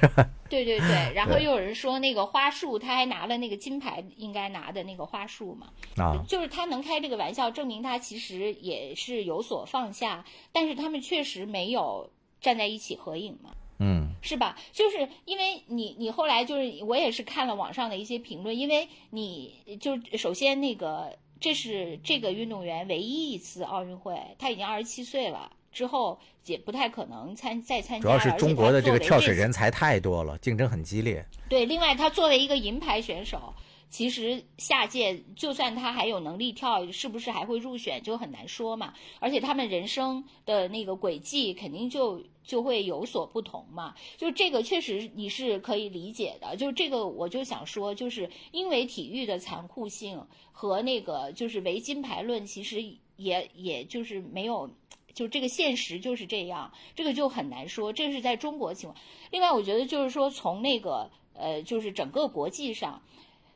[0.50, 5.68] 对对对，然后又有人说那个花束，他还拿了那个金牌应该拿的那个花束嘛。
[5.96, 12.10] 啊，就是他能开这个玩笑，证明他其实也是有所放下，但是他们确实没有
[12.42, 13.52] 站在一起合影嘛。
[13.80, 14.56] 嗯，是吧？
[14.72, 28.02] 就是因为你，你后来就是我也是看了网上的一些评论，因为你就首先那个这是这个运动员唯一一次奥运会，他已经二十七岁了，之后也不太可能参再参加。
[28.02, 31.26] 主要是中国的这个跳水人才太多了，竞争很激烈。
[31.48, 33.54] 对，另外他作为一个银牌选手。
[33.92, 38.94] 其实下届就算他还有能力跳，是不是还会入选就很难说嘛。
[39.18, 43.94] 而且他们人生的那个轨迹肯定就就会有所不同嘛。
[44.16, 46.56] 就这个确实你是可以理解的。
[46.56, 52.82] 就这个我就想说，就是因为体育的残酷性和那个就是唯金牌论，其实
[53.16, 54.68] 也也就是没有，
[55.14, 57.92] 就这个现实就是这样，这个就很难说。
[57.92, 59.00] 这是在中国情况。
[59.30, 63.00] 另外，我觉得就是说从那个呃，就是整个国际上。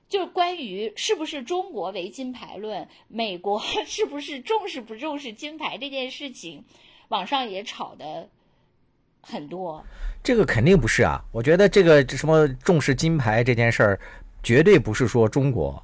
[0.06, 6.62] 就是关于是不是中国为金牌论，美国 是不是重视不重视金牌这件事情，
[7.08, 8.28] 网上也吵的
[9.24, 9.82] 很多。
[10.22, 14.00] 这个肯定不是啊，我觉得这个什么重视金牌这件事儿，
[14.42, 15.82] 绝对不是说中国，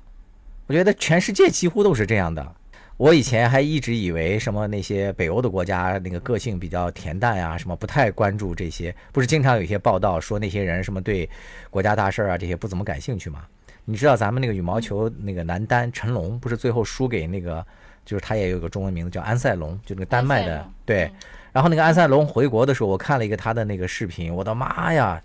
[0.67, 2.55] 我觉得全世界几乎都是这样的。
[2.97, 11.29] 我以前还一直以为什么那些北欧的国家那个个性比较恬淡啊，什么不太关注这些，不是经常有一些报道说那些人什么对
[11.71, 13.45] 国家大事啊这些不怎么感兴趣吗？
[13.87, 17.67] 你知道咱们那个羽毛球那个男单陈龙不是最后输给那个，
[18.05, 21.11] 就是他也有个中文名字叫安塞龙，就那个丹麦的对。
[21.53, 25.23] 然后那个安塞龙回国的时候，我看了一个他的那个视频，我的妈呀！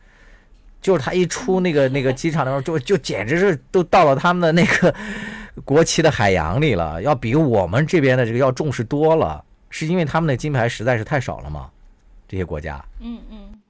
[0.82, 4.94] 就是他一出那个那个机场的时候，就就简直是都到了他们的那个
[5.64, 9.44] 国旗的海洋里了，要比我们这边的这个要重视多了。
[9.72, 11.72] 是因为他们的金牌实在是太少了吗？
[12.28, 12.86] 这些国家？
[13.00, 13.62] 嗯嗯。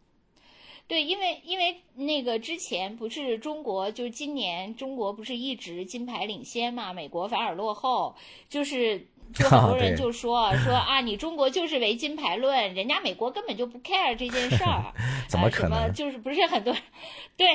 [0.87, 8.15] 对，因为因为那个之前不是中国，就是今年中国不是一直金牌领先嘛，美国反而落后，
[8.47, 14.93] 就是就很多人 就说说啊，你中国就是唯金牌论，人家美国根本就不 care 这件事儿，
[15.27, 15.91] 怎么可能？
[15.93, 16.73] 就是不是很多，
[17.35, 17.47] 对，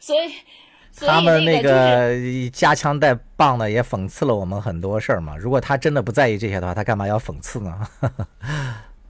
[0.00, 0.32] 所以
[1.06, 2.14] 他们那个
[2.52, 5.36] 夹枪带棒的也讽刺了我们很多事儿嘛。
[5.36, 7.88] 如果他真的不在意这些的话，他干嘛要讽刺呢？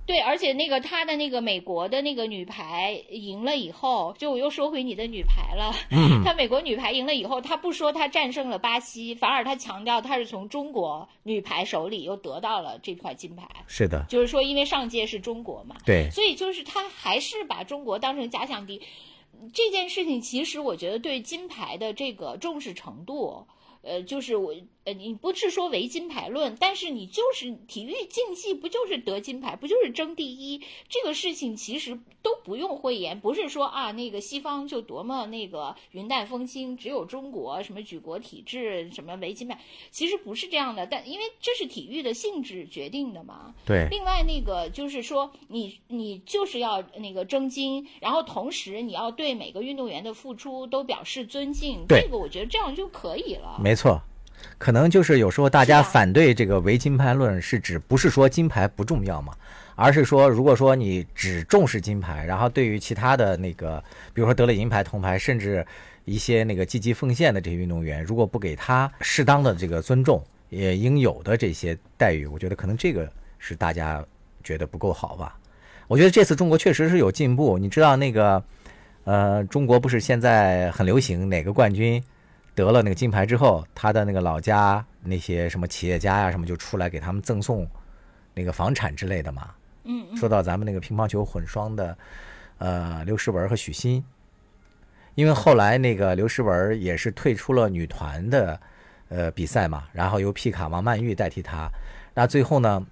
[0.05, 5.73] 对，而且那个他的那个美国的那个女排赢了以后，就我又说回你的女排了。
[5.91, 13.49] 嗯， 他美国女排赢了以后，他不说他战胜了巴西，反而他强调他是从中国女排手里又得到了这块金牌。
[13.69, 15.77] 是的，就是说因为上届是中国嘛。
[15.87, 18.83] 对，所以就是他还是把中国当成假想敌。
[19.55, 23.47] 这件事情其实我觉得对金牌的这个重视程度。
[23.85, 24.55] 呃，就是我
[24.85, 30.61] 呃，你不是说唯金牌论，但是你就是体育竞技，不就是得金牌，不就是争第一？
[30.89, 39.61] 这个事情其实都不用讳言，不是说啊，那个西方就多么那个云淡风轻，只有中国什么举国体制，什么唯金牌，
[39.93, 40.85] 其实不是这样的。
[40.85, 43.55] 但因为这是体育的性质决定的嘛。
[43.65, 43.87] 对。
[43.89, 53.61] 另外那个就是说，你你就是要那个争金，然后同时你要对每个运动员的付出都表示尊敬，这个我觉得这样就可以了。
[53.63, 54.03] 没错。
[54.59, 59.33] 可能就是有时候大家反对这个唯金牌论，是指不是说金牌不重要嘛，
[59.75, 63.83] 而是说如果说你只重视金牌，然后对于其他的那个，
[64.13, 65.67] 比如说得了银牌、铜牌，甚至
[66.05, 74.05] 一些那个积极奉献的这些运动员，如果不给他适当的这个尊重，也应有的这些待遇，我觉得可能这个是大家
[74.45, 75.37] 觉得不够好吧。
[75.89, 78.43] 我觉得这次中国确实是有进步，你知道那个，
[79.05, 82.03] 呃，中国不是现在很流行哪个冠军？
[82.55, 87.67] 得了那个金牌之后，他的那个老家那些什么企业家呀什么就出来给他们赠送
[88.35, 89.51] 那个房产之类的嘛。
[89.85, 90.17] 嗯。
[90.17, 91.97] 说到咱们那个乒乓球混双的，
[92.59, 94.05] 呃，刘诗雯和许昕，
[95.15, 98.61] 因为后来那个刘诗雯也是退出了女团的
[99.09, 101.71] 呃比赛嘛，然后由皮卡王曼玉代替她，
[102.15, 102.87] 那最后呢，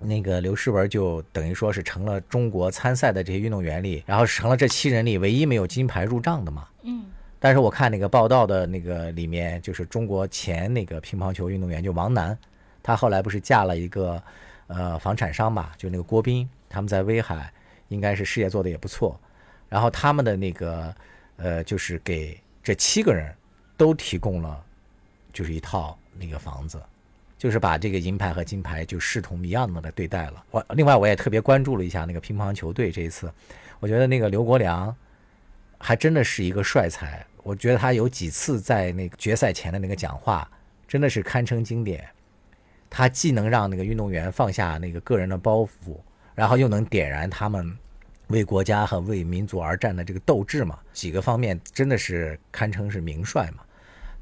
[0.00, 6.66] 那个刘诗雯就等于说是成了中国参赛的这些运动员里，然后成了这七人里唯一没有金牌入账的嘛。
[6.82, 7.04] 嗯。
[7.38, 12.36] 但是我看那个报道的那个里面，就是中国前那个乒乓球运动员就王楠，
[12.82, 14.20] 她后来不是嫁了一个
[14.68, 17.52] 呃房产商嘛，就那个郭斌，他们在威海
[17.88, 19.20] 应该是事业做得也不错。
[19.68, 20.94] 然后他们的那个
[21.36, 23.32] 呃，就是给这七个人
[23.76, 24.64] 都提供了
[25.32, 26.82] 就是一套那个房子，
[27.36, 30.42] 就是把这个银牌和金牌就视同一样的来对待了。
[30.50, 33.30] 我另外我也特别关注了一下那个乒乓球队这一次，
[33.78, 34.96] 我觉得那个刘国梁。
[35.78, 40.50] 还真的是一个帅才，我觉得他有几次在那个决赛前的那个讲话，
[40.88, 42.06] 真的是堪称经典。
[42.88, 45.98] 他既能让那个运动员放下那个个人的包袱，
[46.34, 47.76] 然后又能点燃他们
[48.28, 53.62] 为国家和为民族而战的这个斗志嘛，几个方面真的是堪称是名帅嘛。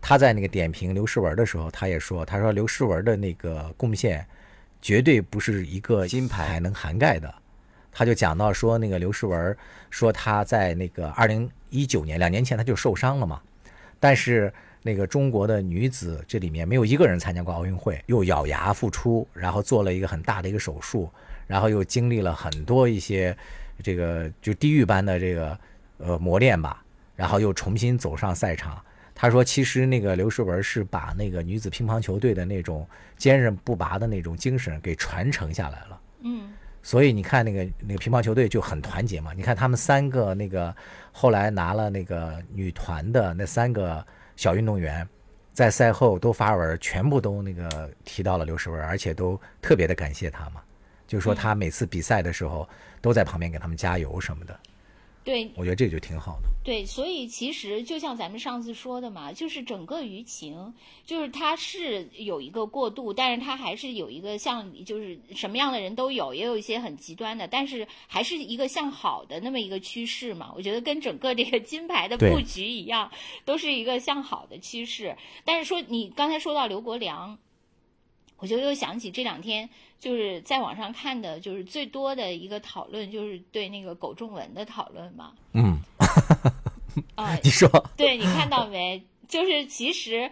[0.00, 4.26] 他在那个点评刘诗雯的时候，他也说，他说刘诗雯的那个贡献
[4.82, 7.32] 绝对不是一个金牌能涵盖的。
[7.95, 9.57] 他就讲到说，那个刘诗雯
[9.88, 13.40] 说他在那个二零一九年两年前他就受伤了嘛，
[14.01, 21.09] 但是那个中国的女子这里面没有一个人参加过奥运会，又咬牙复出，然后做了一个很大的一个手术，
[21.47, 23.34] 然后又经历了很多一些
[23.82, 25.59] 这个就地狱般的这个
[25.99, 26.82] 呃磨练吧，
[27.14, 28.82] 然后又重新走上赛场。
[29.14, 32.84] 他说，其实那个刘诗雯是把那个女子乒乓球队的那种
[33.16, 36.01] 坚韧不拔的那种精神给传承下来了。
[36.22, 36.53] 嗯。
[36.85, 39.32] 所以你看那个那个乒乓球队就很团结嘛。
[39.32, 40.72] 你看他们三个那个
[41.11, 44.07] 后来拿了那个女团的那三个
[44.37, 45.09] 小运动员，
[45.55, 50.61] 在赛后都发文，全部都那个提到了刘诗雯，而且都特别的感谢她嘛，
[51.07, 52.68] 就是说她每次比赛的时候
[53.01, 54.55] 都在旁边给他们加油什么的。
[55.24, 56.48] 对，我觉得这就挺好的。
[56.62, 60.74] 对，所以其实就像咱们上次说的嘛，就是整个舆情，
[61.06, 70.52] 就是它是有一个过渡，但是它还是有一个像，就是什么样的人都有，也有一些很极端的，但是还是一个向好的那么一个趋势嘛。
[70.54, 73.10] 我觉得跟整个这个金牌的布局一样，
[73.46, 75.16] 都是一个向好的趋势。
[75.44, 77.38] 但是说你刚才说到刘国梁。
[78.39, 79.68] 我就又想起这两天
[79.99, 85.32] 就是在网上看的，就是最多的一个讨论，就是对那个苟仲文的讨论嘛。
[85.53, 85.78] 嗯，
[87.16, 89.03] 啊， 你说，对你看到没？
[89.28, 90.30] 就是其实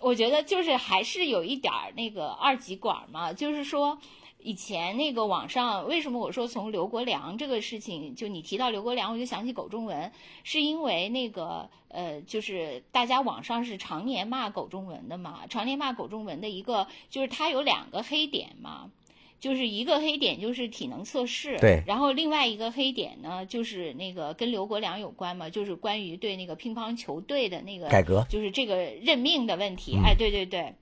[0.00, 3.98] 我觉得就是还是有一点儿那个二极管嘛，就是说。
[4.42, 10.10] 以前那个网上为什么我说从刘国梁这个事情，就你提到刘国梁，我就想起苟仲文，
[10.44, 18.90] 是因为那个呃，就是大家网上是常年骂苟仲文的嘛，常年骂苟仲文的一个就是他有两个黑点嘛，
[19.38, 30.74] 就是一个黑点就是体能测试，对，然后另外一个黑点呢就是那个跟刘国梁有关嘛，就是关于对那个乒乓球队的那个改革，就是这个任命的问题，哎，对对对。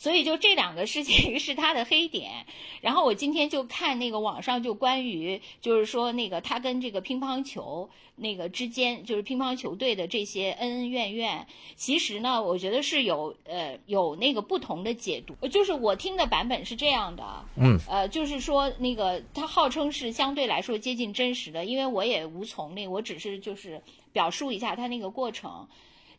[0.00, 2.46] 所以就这两个事情 是他的黑点，
[2.80, 11.46] 然后我今天就看那个网上就关于就是说那个他跟这个乒乓球那个之间就是乒乓球队的这些恩恩怨怨，
[11.76, 23.82] 其实呢，我觉得是有呃有那个不同的解读，就是我听的版本是这样的，嗯，呃，就是说那个他号称是相对来说接近真实的，因为我也无从那，我只是就是
[24.14, 25.68] 表述一下他那个过程。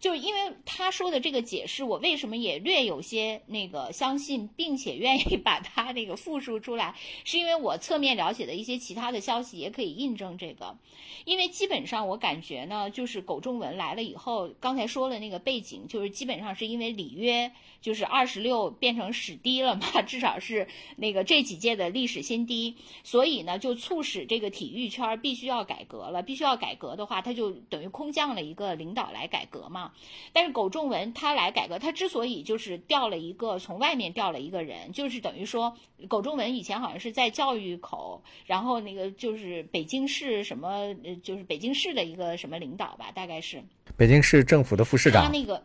[0.01, 10.75] 就是因为他说的这个解释，我为什么也略有些那个相信，并且愿意把它那个复述出来，是因为我侧面了解的一些其他的消息也可以印证这个。
[11.23, 17.51] 因为基本上我感觉呢，就是苟仲文来了以后，刚才说了那个背景，就是基本上是因为里约
[17.81, 26.21] 就是二十六变成史低了嘛， 至少是那个这几届的历史新低，所以呢就促使这个体育圈必须要改革了。
[26.21, 29.91] 必须要改革的话，他就等于空降了一个领导来改革嘛。
[30.31, 35.75] 但是苟仲文他来改革，他之所以就是调了一个从外面调了一个人，就是等于说
[36.07, 43.63] 苟仲文以前好像是在教育口，然后那个就是北京市什么，就是北京市的一个什么领导吧，大概是
[43.97, 45.23] 北京市政府的副市长。
[45.25, 45.63] 他那个。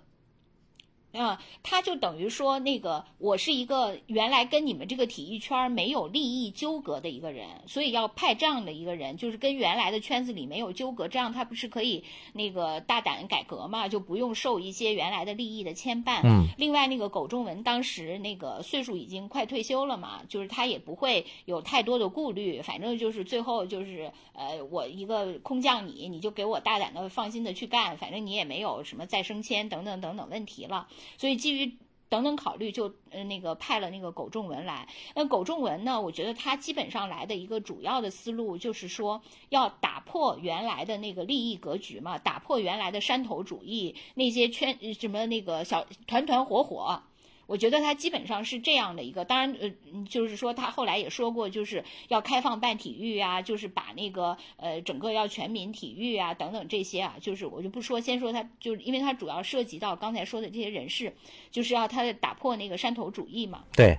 [1.17, 16.21] 啊，他就等于说，那个我是一个原来跟你们这个体育圈没有利益纠葛的一个人，所以要派这样的一个人，就是跟原来的圈子里没有纠葛，这样他不是可以那个大胆改革嘛，就不用受一些原来的利益的牵绊。
[16.25, 16.47] 嗯。
[16.59, 30.89] 另外，那个苟仲文当时那个岁数已经快退休了嘛，就是他也不会有太多的顾虑，反正就是最后就是呃，我一个空降你，你就给我大胆的、放心的去干，反正你也没有什么再升迁等等等等问题了。
[31.19, 31.77] 所以基于
[32.09, 34.89] 等等考虑，就呃那个派了那个苟仲文来。
[35.15, 47.03] 那苟仲文呢，我觉得他基本上来的一个主要的思路就是说，要打破原来的那个利益格局嘛，打破原来的山头主义，那些圈什么那个小团团伙伙。
[47.47, 49.73] 我觉得他基本上是这样的一个，当然，呃，
[50.09, 61.15] 就是说他后来也说过，就是要开放办体育啊，就是把那个呃整个要全民体育啊等等这些啊，就是我就不说，先说他，就是因为他主要涉及到刚才说的这些人士，
[61.53, 63.65] 就是要他打破那个山头主义嘛。
[63.77, 63.99] 对，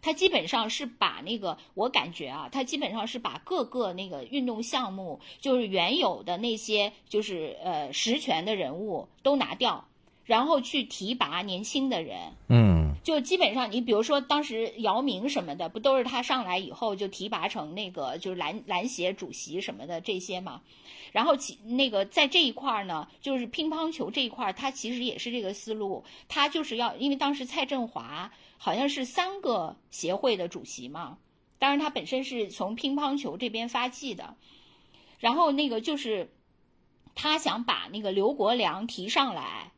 [0.00, 9.86] 他基本上是把那个，我感觉啊，他基本上是把各个那个运动项目，就是原有的那些就是呃实权的人物都拿掉。
[10.28, 20.60] 然后去提拔年轻的人，嗯，就基本上你比如说当时姚明什么的，不都是他上来以后就提拔成那个就是篮篮协主席什么的这些嘛？
[21.12, 31.16] 然后其那个在这一块儿呢，就是乒乓球这一块儿，他其实也是这个思路，他就是要因为当时蔡振华好像是三个协会的主席嘛，
[31.58, 34.34] 当然他本身是从乒乓球这边发迹的，
[35.20, 36.30] 然后那个就是
[37.14, 39.72] 他想把那个刘国梁提上来。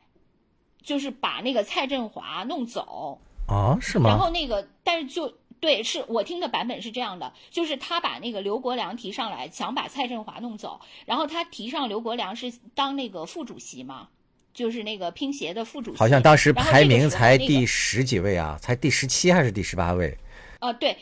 [0.83, 3.79] 就是把那个蔡振华弄走啊？
[3.81, 4.11] 是吗？
[4.11, 14.09] 然后那个，但是就对，是我听的版本是这样的，就是他把那个刘国梁提上来，想把蔡振华弄走，然后他提上刘国梁是当那个副主席嘛，
[14.55, 15.99] 就是那个乒协的副主席。
[15.99, 20.17] 好像当时排名才第十几位啊，才第十七还是第十八位？
[20.61, 20.97] 啊，对。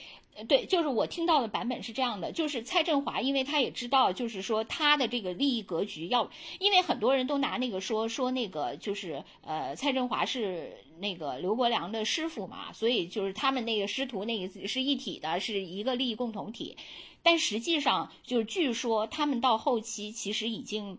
[0.47, 6.31] 对，就是我听到的版本是这样的，就是蔡振华，因为他也知道，就是说他的这个利益格局要，
[6.61, 16.77] 因为很多人都拿那个说说那个就是呃蔡振华是那个刘国梁的师傅嘛，所以就是他们那个师徒那个是一体的，是一个利益共同体，
[17.25, 20.99] 但实际上就是据说他们到后期其实已经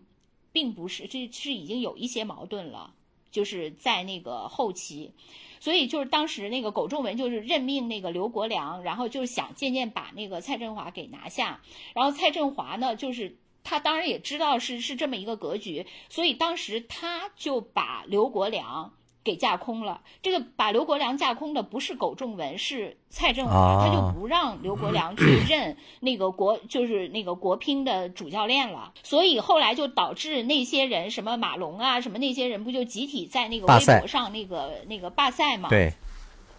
[0.52, 2.92] 并不是，这是已经有一些矛盾了，
[3.30, 5.12] 就是在那个后期。
[5.60, 11.60] 所以就是当时那个苟仲文就是任命那个刘国梁，然后就是想渐渐把那个蔡振华给拿下。
[11.94, 18.94] 然后蔡振华呢，就是他当然也知道是是这么一个格局，所以当时他就把刘国梁。
[19.22, 28.92] 给架空了，这个把刘国梁架空的不是苟仲文，是蔡振华，他就不让刘国梁去 任那个国，就是那个国乒的主教练了。
[29.02, 35.68] 所以后来就导致那些人，什么马龙啊，什么那些人，不就集体在那个微博上那个那个罢赛嘛？
[35.68, 35.92] 对。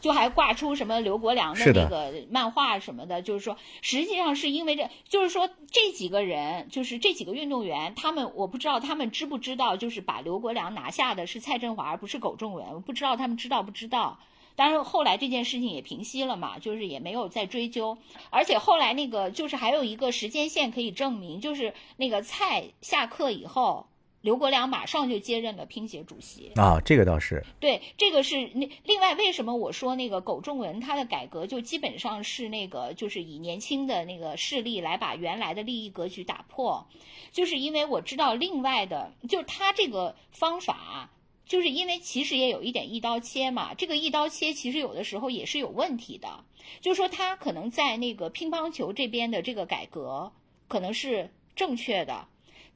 [0.01, 14.19] 就还挂出什么刘国梁的那个漫画什么的，就是说，实际上是因为这，就是说这几个人，就是这几个运动员，他们我不知道他们知不知道，就是把刘国梁拿下的是蔡振华，而不是苟仲文，我不知道他们知道不知道。
[14.55, 17.97] 当然后来这件事情也平息了嘛，就是也没有再追究。
[18.31, 23.87] 而且后来那个就是还有一个时间线可以证明，就是那个蔡下课以后。
[24.21, 26.51] 刘国梁马上就接任了乒协主席。
[26.55, 27.43] 啊，这个倒是。
[27.59, 36.87] 对，这个是那另外为什么我说那个苟仲文他的改革就基本上是那个就是以年轻的那个势力来把原来的利益格局打破，
[37.31, 41.09] 就是因为我知道另外的，就是他这个方法，
[41.45, 46.43] 就是因为其实也有一点一刀切嘛，这个一刀切其实有的时候也是有问题的，
[46.79, 50.31] 就是说他可能在那个乒乓球这边的这个改革
[50.67, 52.27] 可能是正确的。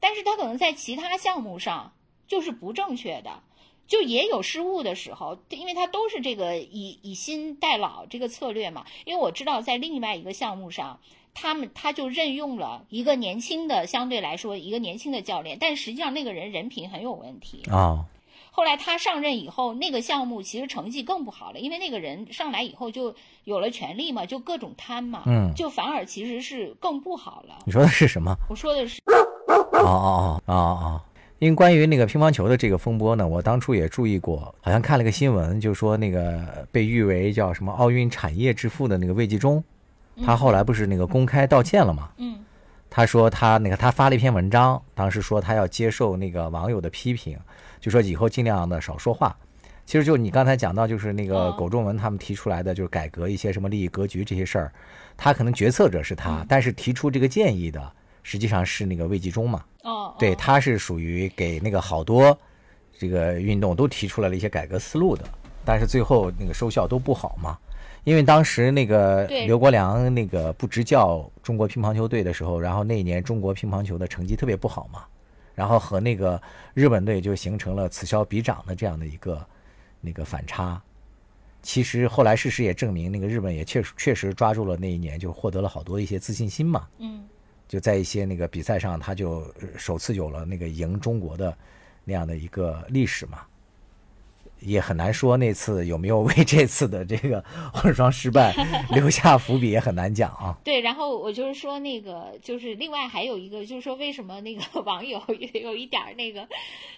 [0.06, 1.92] 但是他可能在其他项目上
[2.28, 3.42] 就是不正确的，
[3.88, 8.86] 就也有失误的时候，因为他都是这个以以新代老这个策略嘛。
[9.04, 11.00] 因为我知道在另外一个项目上，
[11.34, 18.04] 他们他就任用了一个年轻的，相对来说一个年轻的教练，但实际上那个人人品很有问题啊。
[18.52, 27.58] 后来他上任以后，那个项目其实成绩更不好了，因为那个人上来以后就有了权利嘛，就各种贪嘛，嗯就反而其实是更不好了。
[27.66, 28.34] 你说的是什么？
[28.48, 29.02] 我说的是，
[29.78, 31.00] 哦哦哦哦哦。
[31.38, 39.62] 因为关于那个乒乓球的这个风波呢，我当初也注意过，好像看了个新闻，就说那个被誉为叫什么奥运产业之父的那个魏纪中，
[40.24, 42.10] 他后来不是那个公开道歉了吗？
[42.16, 42.38] 嗯
[42.88, 47.36] 他说他那个他发了一篇文章，当时说他要接受那个网友的批评，
[47.78, 49.36] 就说以后尽量的少说话。
[49.84, 54.72] 其实就你刚才讲到，就是那个哦苟仲文他们提出来的，就是改革一些什么利益格局这些事儿，
[55.16, 57.92] 他可能决策者是他，但是提出这个建议的
[58.28, 59.64] 实际上是那个魏继中嘛。
[59.84, 62.36] 哦，对，哦他是属于给那个好多
[62.98, 65.22] 这个运动都提出来了一些改革思路的，
[65.64, 67.56] 但是最后那个收效都不好嘛。
[68.02, 75.04] 因为当时那个刘国梁那个不执教中国乒乓球队的时候，然后那一年中国乒乓球的成绩特别不好嘛，
[75.54, 76.40] 然后和那个
[76.74, 79.46] 日本队就形成了此消彼长的这样的一个
[80.00, 80.82] 那个反差。
[81.62, 86.88] 其实后来事实也证明，那个日本也确实确实抓住了那一年，就获得了好多一些自信心嘛。
[86.98, 87.24] 嗯
[87.68, 91.56] 就在一些那个比赛上，他就首次有了那个赢中国的
[92.04, 93.40] 那样的一个历史嘛。
[94.60, 98.54] 也很难说那次有没有为这次的这个 混双失败
[98.90, 100.56] 留下伏笔，也很难讲啊。
[100.64, 106.40] 对，然后我就是说那个，就是另外还有一个，就是说为什么那个网友也有一点儿那个，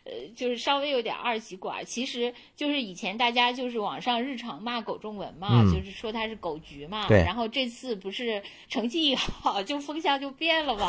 [0.05, 1.85] 呃，就是稍微有点二极管儿。
[1.85, 7.07] 其实就是以前大家就是网上日常骂苟仲文嘛，嗯就是说他是狗局嘛。
[7.09, 10.87] 对然后这次不是成绩一好，就风向就变了嘛。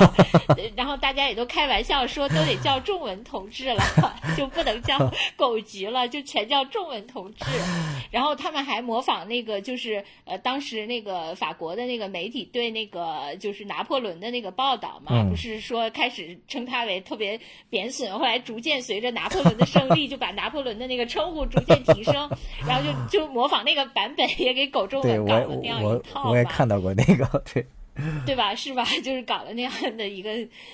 [0.50, 3.84] 呃 然后大家也都开玩笑说，都得叫仲文同志了，
[4.38, 4.98] 就不能叫
[5.36, 7.46] 狗局了，就全叫仲文同志。
[8.12, 17.40] 然后他们还模仿那个，就是呃，当时那个法国的那个媒体对那个就是拿破仑的那个报道嘛，嗯不是说开始称他为特别
[17.70, 22.30] 贬损，后来逐渐随着拿破仑的胜利，就把拿破仑的那个称呼逐渐提升，
[22.68, 27.66] 然后就就模仿那个版本，也给狗中文搞了那样一我套嘛我也看到过那个，对，
[28.26, 28.54] 对吧？
[28.56, 28.86] 是吧？
[29.04, 30.32] 就是搞了那样的一个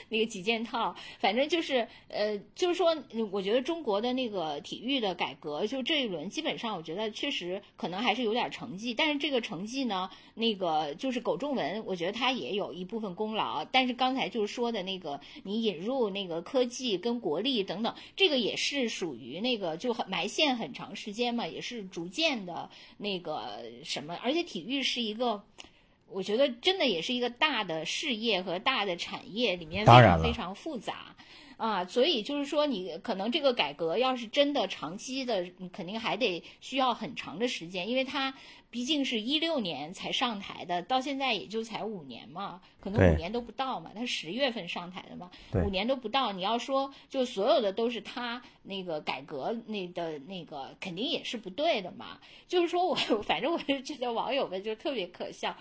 [0.10, 2.96] 那个几件套，反正就是呃，就是说，
[3.32, 25.44] 我觉得中国的那个体育的改革，就这一轮基本上，我觉得确实可能还是有点成绩，但是这个成绩呢，那个就是苟仲文，我觉得他也有一部分功劳，但是刚才就是说的那个，你引入那个科技跟国力等等，这个也是属于那个就很埋线很长时间嘛，也是逐渐的那个什么，而且体育是一个。
[26.10, 31.16] 我觉得真的也是一个大的事业和大的产业，里面非常非常复杂
[31.58, 38.34] 啊，所以就是说，你可能这个改革要是真的长期的，你肯定还得需要很长的时间，因为他
[38.70, 45.32] 毕竟是一六年才上台的，到现在也就才五年嘛，可能五年都不到嘛，他十月份上台的嘛，
[45.66, 52.20] 五年都不到，你要说就所有的都是他那个改革那的那个，肯定也是不对的嘛。
[52.48, 52.94] 就是说我
[53.24, 55.56] 反正我就觉得网友们就特别可笑，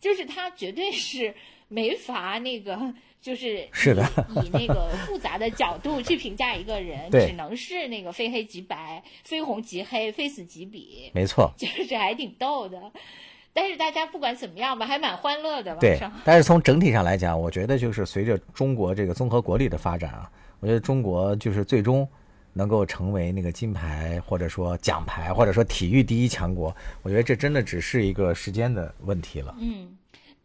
[0.00, 1.34] 就是他绝对是
[1.68, 2.94] 没法那个。
[3.26, 11.52] 就是是的以以那个复杂的角度去评价一个人，只能是那个非黑即白、非红即黑、非死即彼，没错。
[11.58, 12.80] 就是还挺逗的。
[13.52, 15.74] 但是大家不管怎么样吧，还蛮欢乐的。
[15.80, 22.08] 对，但是从整体上来讲，我觉得就是随着中国这个综合国力的发展啊，我觉得中国就是最终
[22.52, 26.72] 能够成为那个金牌或者说奖牌或者说体育第一强国，
[27.02, 29.52] 我觉得这真的只是一个时间的问题了。
[29.58, 29.95] 嗯，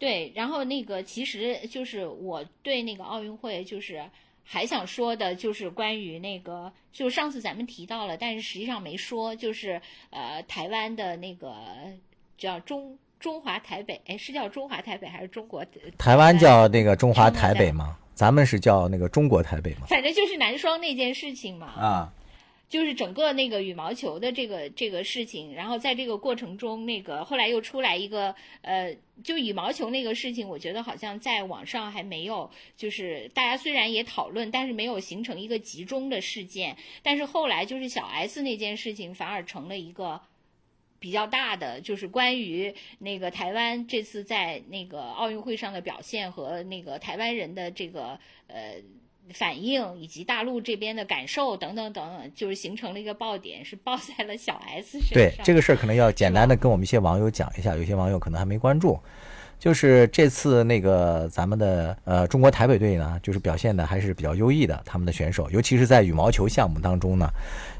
[0.01, 4.03] 对，然后那个其实就是我对那个奥运会就是
[4.43, 9.79] 还想说的，就是关于那个，就上次咱们提到了，但是实际上没说，就是
[10.09, 11.53] 呃台湾的那个
[12.35, 15.63] 叫中中华台北，哎，是叫中华台北还是中国？
[15.99, 19.85] 台湾叫那个中华台北吗，咱们是叫那个中国台北吗。
[19.87, 22.13] 反正就是男双那件事情嘛，啊，
[22.71, 36.77] 就是整个那个羽毛球的这个这个事情，然后在这个过程中，那个后来又出来一个呃，就羽毛球那个事情，我觉得好像在网上还没有，就是大家虽然也讨论，但是没有形成一个集中的事件。
[37.03, 40.21] 但是后来就是小 S 那件事情，反而成了一个。
[41.01, 48.75] 比较大的就是关于那个台湾这次在那个奥运会上的表现和那个台湾人的这个呃
[49.33, 55.13] 反应，以及大陆这边的感受等等等等，就是形成了一个爆点，是爆在了小 S 身上。
[55.13, 58.99] 对这个事儿可能要简单的跟我们一些网友讲一下，有些网友可能还没关注。
[59.57, 67.29] 就是这次那个咱们的呃中国台北队呢，就是表现的还是比较优异的，他们的选手，尤其是在羽毛球项目当中呢，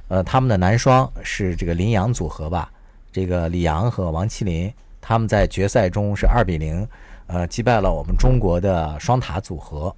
[0.08, 2.72] 呃，他们的男双是这个林洋组合吧，
[3.12, 4.72] 这个李阳和王麒麟，
[5.02, 6.88] 他们在决赛中是二比零，
[7.26, 9.94] 呃，击败了我们中国的双塔组合。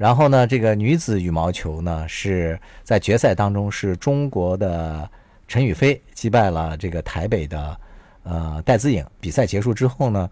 [0.00, 5.06] 然后呢，这个女子羽毛球呢是在决赛当中是中国的
[5.46, 7.78] 陈雨菲击败了这个台北的
[8.22, 9.04] 呃戴资颖。
[9.20, 10.30] 比赛结束之后呢，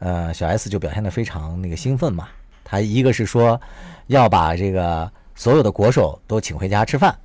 [0.00, 2.28] 呃小 S 就表现得非常那个兴奋嘛。
[2.62, 3.58] 她一个是说
[4.08, 7.16] 要把这个所有的国手都请回家吃饭，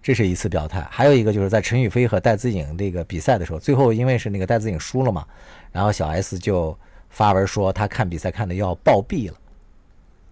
[0.00, 5.26] 这是一次表态；还有一个就是在陈雨菲和戴资颖这个比赛的时候，最后因为是那个戴资颖输了嘛，
[5.72, 6.78] 然后小 S 就
[7.08, 9.36] 发文说她看比赛看的要暴毙了。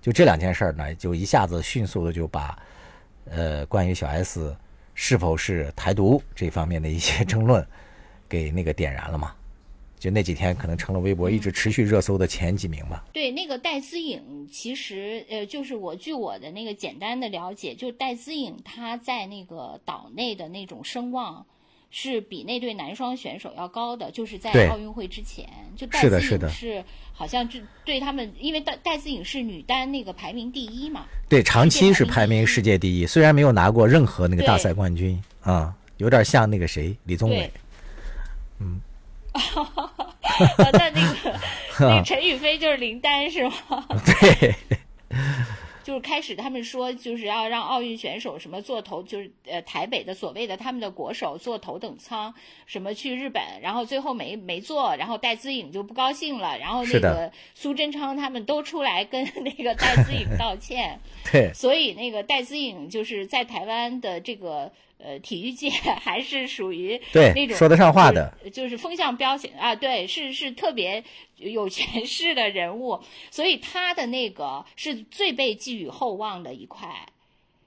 [0.08, 2.58] 就这两件事儿呢，就一下子迅速的就把，
[3.26, 4.56] 呃，关于小 S
[4.94, 7.62] 是否是台独这方面的一些 争论，
[8.26, 9.34] 给那个点燃了嘛。
[9.98, 13.04] 就那几天可能成了微博一直持续热搜的前几名吧。
[13.12, 21.44] 对，那个戴资颖，其实呃，就是我据我的那个简单的了解，就戴资颖她在那个岛内的那种声望。
[21.90, 37.50] 是比那对男双选手要高的，就是在奥运会之前，就戴资颖是好像就对他们，因为戴戴资颖是女单那个排名第一嘛，对，长期是排名世界第一，虽然没有拿过任何那个大赛冠军啊，有点像那个谁李宗伟，
[38.60, 38.80] 嗯，
[40.58, 41.40] 那那个
[41.80, 43.86] 那陈宇飞就是林丹是吗？
[44.04, 44.54] 对。
[45.88, 52.34] 就是开始他们说就是要让奥运选手什么坐头，就是呃台北的所谓的他们的国手坐头等舱，
[52.66, 61.00] 什么去日本，然后最后没没坐，然后戴资颖就不高兴了，然后那个苏贞昌他们都出来跟那个戴资颖道歉，
[61.32, 64.70] 对，所以那个戴资颖就是在台湾的这个。
[64.98, 65.70] 呃，体育界
[66.02, 71.02] 还是属于对那种说得上话的，就是风向标型啊，对，是是特别
[71.36, 76.88] 有权势的人物，所以他的那个是最被寄予厚望的一块，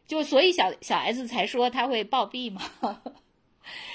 [0.05, 2.61] 就所以小小 S 才说他会暴毙嘛，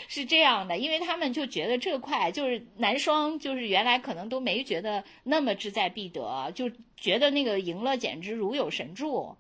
[0.09, 9.37] 是这样的，因为他们就觉得这块就是男双，就是原来可能都没觉得那么志在必得，就觉得那个赢了简直如有神助。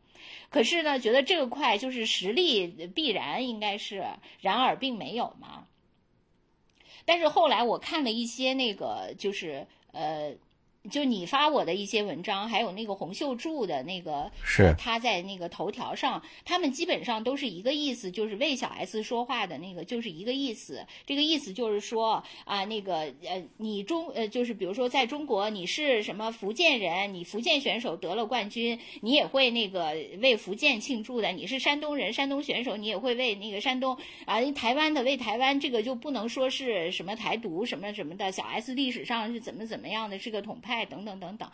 [0.51, 4.05] 可是呢，觉得这个快就是实力必然应该是，
[4.41, 5.66] 然而并没有嘛。
[7.05, 10.35] 但是后来我看了一些那个，就是呃。
[10.91, 20.87] 就你发我的一些文章，还有那个洪秀柱的那个，是他在那个头条上，他们基本上都是一个意思，就是为小 S 说话的那个，就是一个意思。
[21.05, 31.32] 这个意思就是说啊，那个呃，你中呃，就是比如说在中国，你是什么福建人，你福建选手得了冠军，你也会那个为福建庆祝的。
[31.32, 38.30] 你是山东人，山东选手，你也会为那个山东啊，台湾的为台湾，这个就不能说是什么台独什么什么的。
[38.30, 40.76] 小 S 历史上是怎么怎么样的，是个统派。
[40.85, 41.51] 等等等等，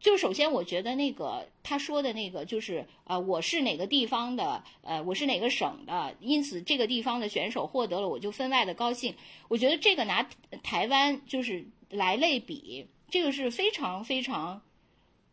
[0.00, 9.14] 就首先我觉得那个他说的那个就是呃，我是哪个地方的，呃，我是哪个省的，因此这个地方的选手获得了，我就分外的高兴。
[9.46, 10.28] 我觉得这个拿
[10.62, 14.60] 台湾就是来类比，这个是非常非常，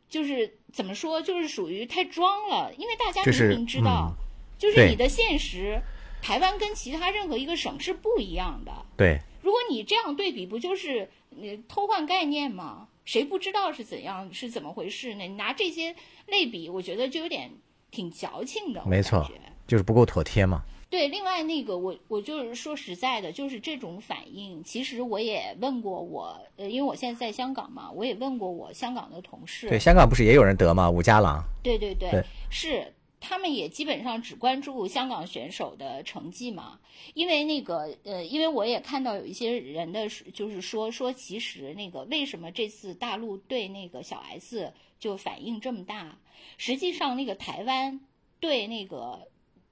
[0.07, 4.13] 就是怎么说，就是属于太装了，因为大家明明知道，
[4.57, 5.81] 就是你的现实，
[6.21, 8.71] 台湾跟其他任何一个省是不一样的。
[8.95, 12.87] 对，如果你这样对比，不就是你偷换概念吗？
[13.09, 15.23] 谁不知道是怎样是怎么回事呢？
[15.23, 15.95] 你拿这些
[16.27, 17.49] 类比，我觉得就有点
[17.89, 18.85] 挺矫情的。
[18.85, 19.25] 没错，
[19.65, 20.61] 就是不够妥帖嘛。
[20.91, 29.67] 对，另外那个我我就是说实在的，就是这种反应，其实我也问过我，呃，因为我现在在香港嘛，我也问过我香港的同事。
[29.69, 30.87] 对，香港不是也有人得吗？
[30.87, 31.43] 武家朗。
[31.63, 32.93] 对对对，是。
[33.19, 36.79] 他们也基本上只关注香港选手的成绩嘛，
[37.13, 46.17] 因为那个呃，因为我也看到有一些人的，就是说说其实那个为什么这次大陆对那个小 S 就反应这么大，
[46.57, 47.99] 实际上那个台湾
[48.39, 49.27] 对那个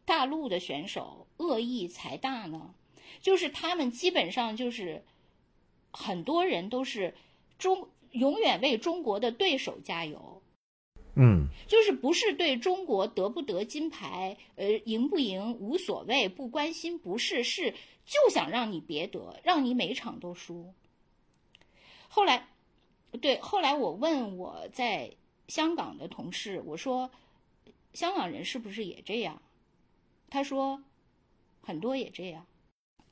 [0.05, 2.73] 大陆的选手恶意才大呢，
[3.21, 5.03] 就是他们基本上就是
[5.91, 7.15] 很多人都是
[7.57, 10.36] 中永远为中国的对手加油。
[11.18, 17.72] 嗯，就是不是对中国得不得金牌，呃，赢不赢无所谓，不关心，不是，是
[18.05, 20.74] 就想让你别得，让你每场都输。
[22.07, 22.47] 后来，
[23.20, 25.11] 对，后来我问我在
[25.47, 27.09] 香港的同事，我说，
[27.93, 29.41] 香港人是不是也这样？
[30.30, 30.82] 他说，
[31.61, 32.45] 很多也这样。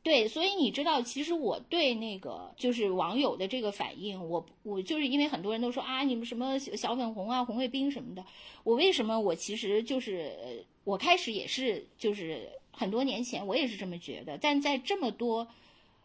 [0.05, 8.23] 对，所以你知道，其实我对那个就是网友的这个反应，我我就是因为很多人都说啊，你们什么小粉红啊、红卫兵什么的，
[8.63, 15.47] 我为什么我其实就是我开始也是就是很多年前我也是这么觉得，但在这么多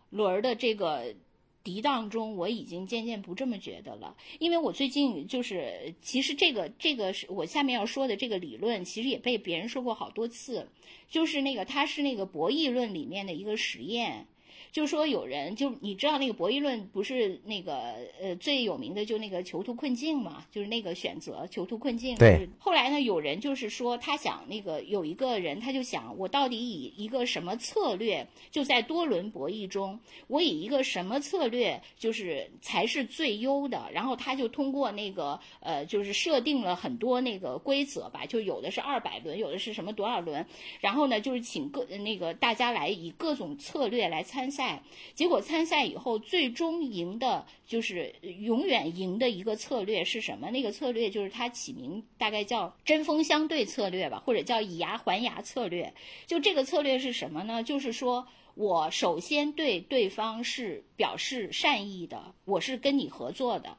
[0.09, 1.15] 轮儿的这个。
[1.63, 10.69] 涤荡中，我已经渐渐不这么觉得了，因为我最近就是，其实这个这个是我下面要说的这个理论，其实也被别人说过好多次，
[11.11, 14.27] 就是那个它是那个博弈论里面的一个实验，
[14.73, 22.17] 就说有人就你知道那个博弈论不是那个呃最有名的就那个囚徒困境嘛，就是那个选择囚徒困境。
[22.17, 22.49] 对。
[22.59, 29.99] 后来呢，有人就是说他想那个有一个人他就想我到底以一个什么策略就在多轮博弈中，
[30.29, 33.89] 我以一个什么策略就是才是最优的。
[33.93, 40.47] 然后他就通过那个呃就是设定了很多那个规则吧，就有的是二百轮，有的是什么多少轮。
[40.79, 44.60] 然后呢，就是请各那个大家来以各种策略来参赛。
[44.61, 44.83] 赛，
[45.15, 50.51] 结果参赛以后，最终赢的就是永远赢的一个策略是什么？
[50.51, 55.95] 那个策略就是他起名大概叫针锋相对策略吧，或者叫以牙还牙策略。
[56.27, 57.63] 就这个策略是什么呢？
[57.63, 63.79] 就是说我首先对对方是表示善意的，我是跟你合作的，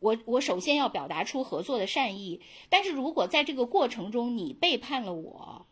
[0.00, 2.42] 我我首先要表达出合作的善意。
[2.68, 5.64] 但是如果在这个过程中你背叛了我。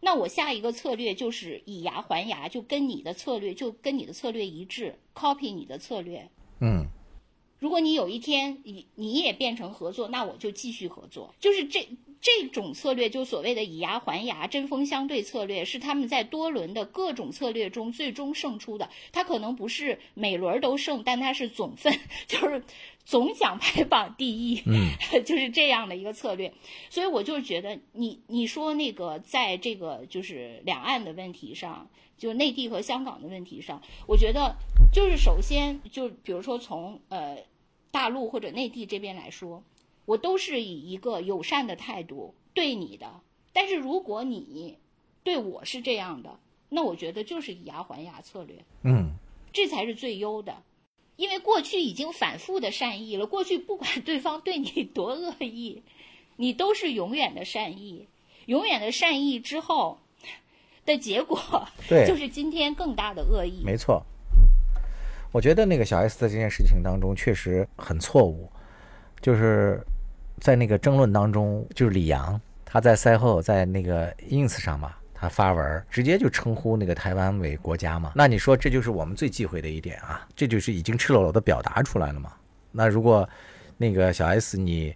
[0.00, 6.28] 那我下一个策略就是以牙还牙，就跟你的策略就跟你的策略一致，copy 你的策略。
[6.60, 6.86] 嗯，
[7.58, 11.34] 如果你有一天你你也变成合作，那我就继续合作。
[11.40, 11.88] 就是这
[12.20, 18.88] 这种策略，就所谓的以牙还牙、针锋相对策略，是他们在多轮的各种策略中最终胜出的。
[19.12, 22.62] 他可能不是每轮都胜，但他是总分 就是。
[23.08, 24.92] 总奖牌榜第一，嗯，
[25.24, 26.52] 就是这样的一个策略，
[26.90, 31.88] 所以我就觉得你你说那个在这个就是两岸的问题上，
[32.18, 34.54] 就内地和香港的问题上，我觉得
[34.92, 37.38] 就是首先就比如说从呃
[37.90, 39.64] 大陆或者内地这边来说，
[40.08, 43.20] 我都是以一个友善的态度对你的，
[43.52, 44.78] 但是如果你
[45.22, 46.40] 对我是这样的，
[46.70, 49.10] 那我觉得就是以牙还牙策略，嗯，
[49.52, 50.62] 这才是最优的。
[51.16, 55.82] 因为过去已经反复的善意了，过去不管对方对你多恶意，
[56.36, 58.08] 你都是永远的善意，
[58.46, 59.98] 永远的善意之后
[60.86, 63.62] 的结果，对，就是今天更大的恶意。
[63.62, 64.02] 没错，
[65.32, 68.50] 我觉得那个小 S 在这件事情当中确实很错误，
[69.20, 69.84] 就是
[70.40, 74.92] 在那个争论当中，就是李阳他在赛后在那个 ins 上嘛。
[75.20, 78.12] 他发文直接就称呼那个台湾为国家嘛？
[78.14, 80.24] 那你说这就是我们最忌讳的一点啊！
[80.36, 82.32] 这就是已经赤裸裸的表达出来了嘛？
[82.70, 83.28] 那如果
[83.76, 84.94] 那个小 S 你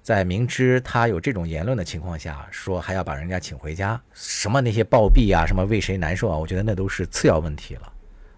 [0.00, 6.38] 在明知他有这种言论的情况下，说还要把人家请回家，什么那些暴毙啊，什么为谁难受啊？
[6.38, 7.92] 我觉得那都是次要问题了。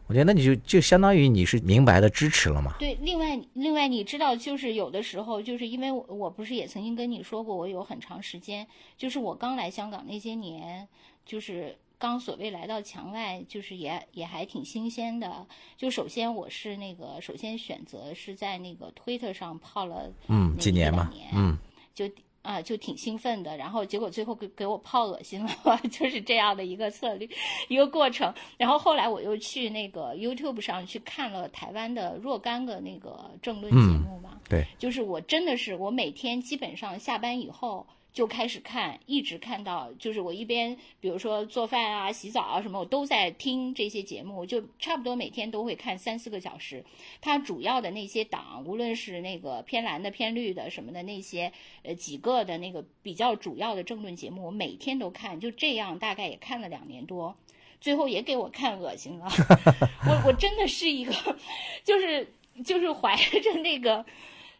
[0.06, 2.74] 我觉得那你就就相当于你是明白的支持了嘛？
[2.78, 10.88] 对，另外另外你知道，就是有的时候，就是因为我我不是也曾经跟你说过，我有很长时间，就是我刚来香港那些年。
[11.26, 15.44] 就是刚所谓来到墙外，就是也也还挺新鲜的。
[15.76, 21.58] 就首先我是那个，首先选择是在那个推特上泡了嗯几年嘛，嗯，
[21.92, 22.08] 就
[22.46, 23.56] 啊就挺兴奋的。
[23.56, 25.50] 然后结果最后给给我泡恶心了，
[25.90, 27.28] 就是这样的一个策略
[27.68, 28.32] 一个过程。
[28.56, 37.86] 然后后来我又去那个 YouTube 上去看了台湾的若干个那个政论节目嘛，对，就是我真的是我每天基本上下班以后。
[38.16, 46.82] 就开始看，一直看到，就是我一边，比如说做饭啊、洗澡啊什么，我都在听这些节目，就差不多每天都会看三四个小时。
[47.20, 51.52] 它主要的那些党，无论是那个偏蓝的、偏绿的什么的那些，
[51.82, 57.36] 呃，几个的那个比较主要的政论节目，我每天都看，就这样大概也看了两年多，
[57.82, 59.28] 最后也给我看恶心了。
[60.08, 61.12] 我我真的是一个，
[61.84, 62.32] 就是
[62.64, 64.06] 就是怀着那个。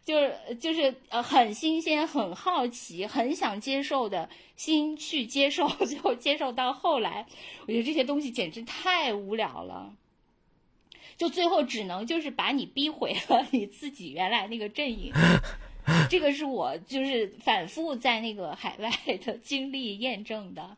[0.07, 7.25] 就是就是呃很新鲜、很好奇、很想接受的心去接受， 最后接受到后来，
[7.63, 9.93] 我觉得这些东西简直太无聊了。
[11.17, 15.11] 就最后只能就是把你逼回了你自己原来那个阵营。
[16.09, 18.89] 这个是我就是反复在那个海外
[19.25, 20.77] 的经历验证的，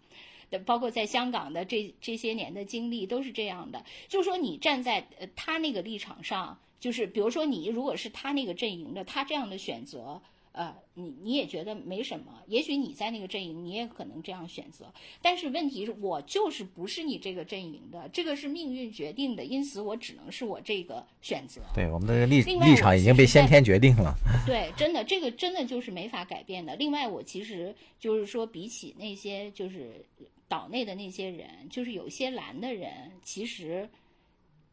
[0.66, 3.86] 包括在香港的这这些年的经历都是这样的。
[4.08, 6.58] 就说你站在呃他那个立场上。
[6.80, 10.22] 就是比如说，你如果是他那个阵营的，他这样的选择，
[10.54, 12.42] 呃，你你也觉得没什么。
[12.48, 14.92] 也许你在那个阵营，你也可能这样选择。
[15.22, 21.62] 但是问题是我就是不是你这个阵营的，这个是命运决定的，因此我只能是我这个选择。
[21.76, 24.16] 对，我们的立立场已经被先天决定了。
[24.46, 26.76] 对，真的，这个真的就是没法改变的。
[26.78, 30.06] 另外，我其实就是说，比起那些就是
[30.48, 33.90] 岛内的那些人，就是有些蓝的人，其实。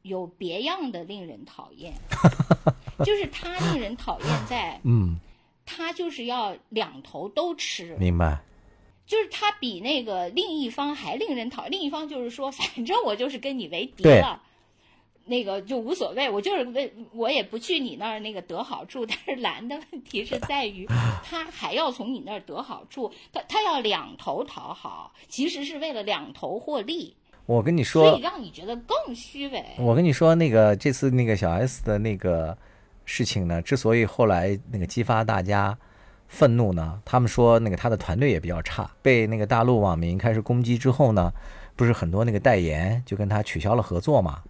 [0.07, 1.93] 有别样的令人讨厌，
[3.05, 5.19] 就是他令人讨厌在， 嗯，
[5.65, 8.41] 他就是要两头都吃，明白？
[9.07, 11.71] 就是他比那个另一方还令人讨厌。
[11.71, 14.43] 另一方就是说，反正我就是跟你为敌了，
[15.27, 19.07] 那个就无所谓，我就是为我也不去你那儿那个得好处。
[19.07, 20.87] 但是蓝的问题是在于，
[21.23, 27.15] 他还要从你那儿得好处，他他要两头讨好，其实是为了两头获利。
[27.47, 29.65] 我跟你所说以，让你觉得更虚伪。
[29.79, 32.57] 我跟你说，那个这次那个小 S 的那个
[33.05, 35.79] 事情呢，之所以后来那个激发大家
[36.27, 41.33] 愤怒呢，他们说那个他的团队也比较差，被那个大陆网民开始攻击之后呢，
[41.77, 44.43] 不是很多那个代言就跟他取消了合作嘛。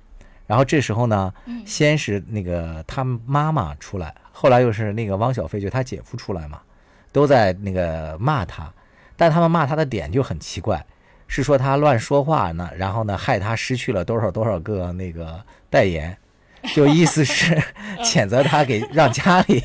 [0.46, 1.34] 然后这时候呢，
[1.66, 6.62] 先是那个他妈妈出来，后来又是那个汪小菲，就他姐夫出来嘛，
[7.10, 8.72] 都在那个骂他，
[9.16, 10.86] 但他们骂他的点就很奇怪，
[11.28, 16.16] 是说他乱说话呢，然后呢害他失去了多少多少个那个代言，
[16.74, 17.60] 就意思是
[18.02, 19.62] 谴责他给让家里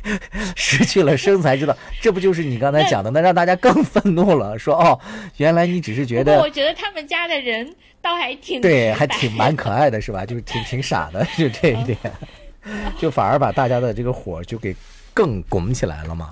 [0.56, 4.98] 失去了生财之道，这不就是你刚才讲的，那让大家更愤怒了，说哦，
[5.36, 10.26] 原来你只是觉得我觉得他们家的人倒还挺对，还挺蛮可爱的，是吧？
[10.26, 11.98] 就是挺挺傻的，就这一点，
[12.98, 14.74] 就反而把大家的这个火就给
[15.14, 16.30] 更拱起来了嘛。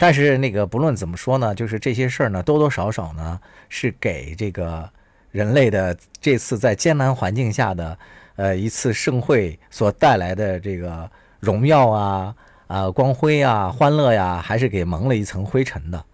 [0.00, 4.88] 但是那个不论怎么说呢，就是这些事儿呢，多多少少呢是给这个
[5.30, 7.98] 人类的这次在艰难环境下的
[8.36, 11.10] 呃一次盛会所带来的这个
[11.40, 12.34] 荣耀啊
[12.66, 16.04] 啊、光辉啊欢乐呀，还是给蒙了一层灰尘的。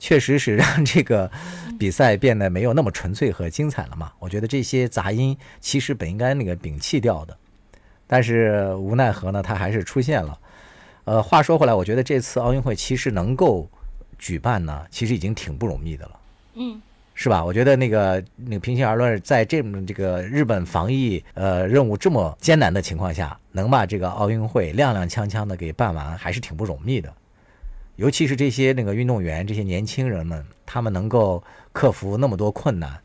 [0.00, 1.28] 确实是让这个
[1.76, 4.12] 比赛变得没有那么纯粹和精彩了嘛。
[4.20, 7.36] 我觉得这些杂音其实本应该那个摒弃掉的，
[8.06, 10.38] 但是无奈何呢，它还是出现了。
[11.08, 13.66] 呃，话说回来，我觉得这次奥运会其实能够
[14.18, 16.20] 举办呢，其实已经挺不容易的了。
[16.56, 16.78] 嗯，
[17.14, 17.42] 是吧？
[17.42, 27.10] 我觉得那个那个平心而论，在这么这个日本防疫呃任务这么艰难的情况下，能把这个奥运会踉踉跄跄的给办完，还是挺不容易的。
[27.96, 31.42] 尤其是这些那个运动员，这些年轻人们，他们能够
[31.72, 33.00] 克服那么多困难，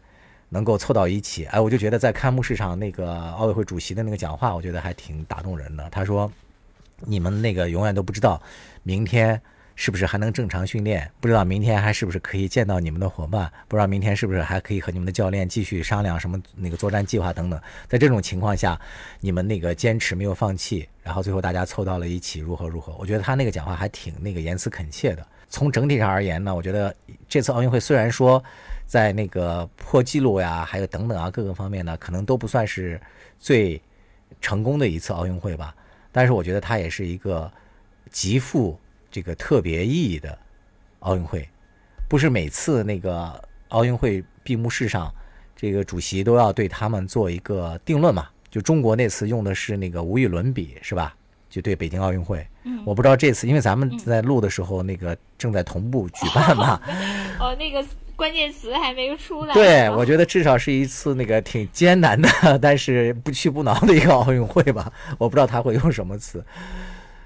[0.49, 5.89] 能够凑到一起，哎，我就觉得在开幕式上那个奥委会主席的那个讲话，我觉得还挺打动人的。
[5.89, 6.29] 他说
[7.05, 8.41] ：“你们那个永远都不知道
[8.83, 9.39] 明天
[9.75, 17.59] 是不是还能正常训练，不知道明天还是不是可以见到你们的伙伴，不知道明天是不是还可以和你们的教练继续商量什么那个作战计划等等。
[17.87, 18.79] 在这种情况下，
[19.19, 22.93] 你们那个坚持没有放弃，然后最后大家凑到了一起，如何如何？
[22.99, 25.25] 我觉得他那个讲话还挺那个言辞恳切的。
[25.49, 26.95] 从整体上而言呢，我觉得
[27.27, 28.43] 这次奥运会虽然说
[28.85, 33.01] 在那个破纪录呀，还有等等啊各个方面呢，可能都不算是
[33.39, 33.81] 最
[34.39, 35.75] 成功的一次奥运会吧，
[36.13, 37.51] 但是我觉得它也是一个
[38.09, 38.79] 极富
[39.11, 40.37] 这个特别意义的
[40.99, 41.45] 奥运会。
[42.07, 45.13] 不是每次那个奥运会闭幕式上，
[45.55, 48.29] 这个主席都要对他们做一个定论嘛？
[48.49, 51.15] 就中国那次用的是那个无与伦比，是吧？
[51.49, 52.45] 就对北京奥运会，
[52.83, 56.79] 我不知道这次，因为咱们在录的时候，那个正在同步举办嘛，
[57.39, 57.83] 哦，那个
[58.15, 59.53] 关键词还没有出来。
[59.53, 64.91] 对，我觉得至少是一次那个挺艰难的，但是不屈不挠的一个奥运会吧。
[65.17, 66.43] 我不知道他会用什么词，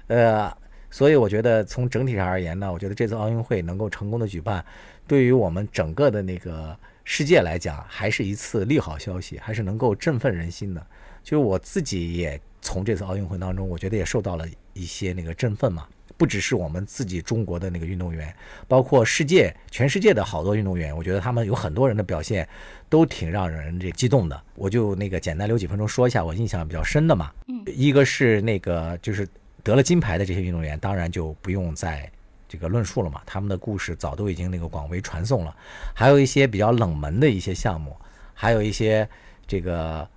[0.06, 0.50] 呃，
[0.90, 4.64] 所以我觉得从整体上而言呢，我觉得这次奥运会能够成功的举办，
[5.06, 10.86] 对于我们整个的那个世界来讲，还是一次利好消息，还是能够振奋人心的。
[11.22, 15.86] 就我自己也从这次奥运会当中，我觉得也受到了一些那个振奋嘛。
[16.18, 18.34] 不只是我们自己中国的那个运动员，
[18.66, 22.46] 包括世界全世界的好多运动员，我觉得他们有很多人的表现
[22.88, 24.42] 都挺让人这激动的。
[24.56, 27.30] 我就那个简单留几分钟说一下我印象比较深的嘛。
[27.46, 29.26] 嗯，一个是那个就是
[29.62, 32.10] 得了金牌的这些运动员，当然就不用再
[32.48, 35.54] 这个论述了嘛，他们的故事早都已经那个广为传颂了。
[35.94, 37.96] 还有一些比较冷门的一些项目，
[38.34, 39.08] 还有一些
[39.46, 40.08] 这个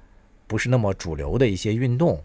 [0.48, 2.20] 不是那么主流的一些运动。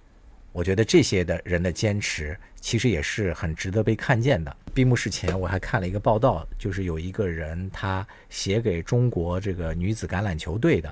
[0.56, 4.56] 我觉得这些的人的坚持，其实也是很值得被看见的。
[4.72, 10.90] 闭幕式前，我还看了一个报道，就是有一个人他写给中国这个女子橄榄球队的，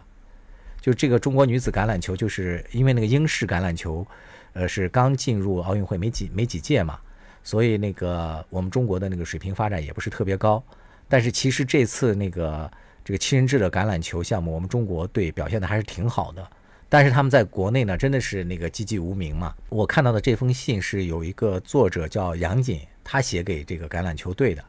[0.83, 4.07] 就这个中国女子橄榄球，就是因为那个英式橄榄球，
[4.53, 6.99] 呃，是刚进入奥运会没几没几届嘛，
[7.43, 10.63] 所以那个我们中国的那个水平发展也不是特别高。
[11.09, 12.71] 但是其实这次那个
[13.03, 16.47] 这个七人制的橄榄球项目，我们中国队表现的还是挺好的。
[16.89, 19.55] 但是他们在国内呢，真的是那个籍籍无名嘛。
[19.69, 24.65] 我看到的这封信是有一个作者叫杨锦，他写给这个橄榄球队的。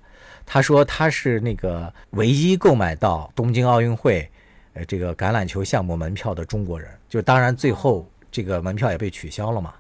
[0.46, 4.30] 他说他是那个唯一购买到东京奥运会，
[4.74, 6.90] 呃，这个橄榄球项目门票的中国人。
[7.10, 9.74] 就当然最后这个门票也被取消了嘛。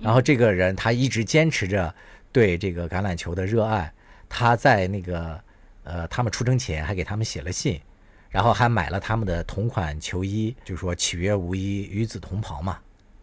[0.00, 1.94] 然后这个人他一直坚持着
[2.32, 3.92] 对这个橄榄球的热爱。
[4.28, 5.38] 他在那个
[5.84, 7.80] 呃，他们出征前还给他们写了信。
[8.32, 12.78] 然后还买了他们的同款球衣，就说岂曰无衣，与子同袍嘛，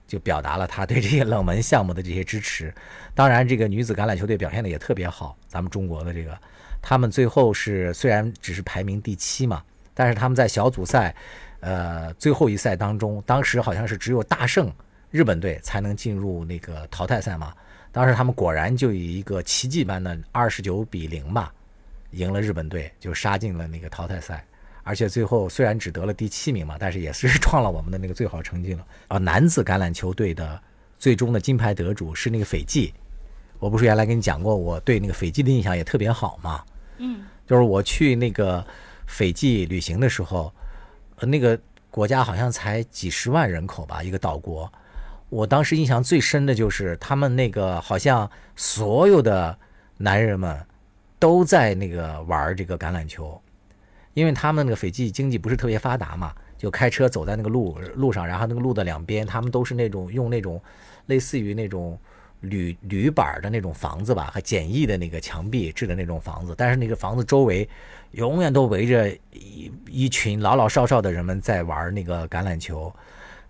[0.08, 2.72] 就表达了他对这些冷门项目的这些支持。
[3.16, 6.38] 当然，这个女子橄榄球队表现的也特别好，咱们中国的这个，
[6.80, 9.64] 他们最后是虽然只是排名第七嘛，
[9.96, 11.16] 但是他们在小组赛，
[11.62, 14.72] 呃，最后一赛当中，当时好像是只有大胜
[15.10, 17.52] 日本队才能进入那个淘汰赛嘛。
[17.92, 21.52] 当时他们果然就以一个奇迹般的二十九比零吧，
[22.12, 24.46] 赢了日本队，就杀进了那个淘汰赛。
[24.90, 28.84] 而且最后虽然只得了第七名嘛，但是也是 创了我们的那个最好成绩了。
[29.08, 30.60] 啊，男子橄榄球队的
[30.98, 32.92] 最终的金牌得主是那个斐济。
[33.60, 36.64] 我不是原来跟你讲过，我对那个斐济的印象也特别好嘛。
[36.98, 38.66] 嗯，就是我去那个
[39.06, 40.52] 斐济旅行的时候，
[41.18, 41.60] 呃，那个
[41.92, 44.72] 国家好像才几十万人口吧，一个岛国。
[45.30, 49.56] 我当时印象最深的就是他们那个好像所有的
[49.98, 50.60] 男人们
[51.20, 53.40] 都在那个玩这个橄榄球，
[54.14, 60.62] 因为他们那个斐济经济不是特别发达嘛，就开车走在那个路路上，然后那个路的两边，他们都是那种用那种
[61.06, 61.98] 类似于那种
[62.42, 67.68] 铝铝板的那种房子吧，和简易的那个墙壁制的那种房子，但是那个房子周围
[68.12, 72.94] 永远都围着一一群老老少少的人们在玩那个橄榄球。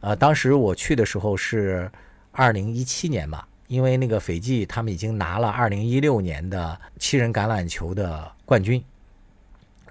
[0.02, 1.92] 呃，当时我去的时候是
[2.32, 8.84] 二零一七年吧，因为那个斐济他们已经拿了二零一六年的七人橄榄球的冠军，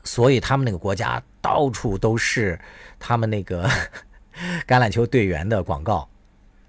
[0.04, 2.58] 所以他们那个国家到处都是
[2.98, 3.68] 他们那个
[4.66, 6.08] 橄榄球队员的广告，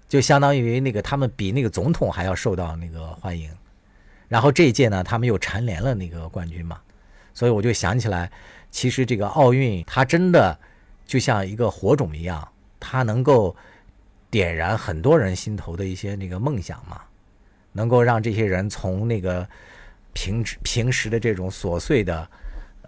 [0.08, 3.50] 就相当于那个他们比那个总统还要受到那个欢迎。
[4.28, 6.80] 然后这一届呢，他们又蝉联了那个冠军嘛，
[7.34, 8.30] 所以我就想起来，
[8.70, 10.58] 其实这个奥运它真的
[11.06, 12.48] 就像一个火种一样。
[12.82, 13.54] 它能够
[14.30, 17.02] 点燃很多人心头的一些那个梦想嘛，
[17.72, 19.46] 能够让这些人从那个
[20.14, 22.26] 平平时的这种琐碎的、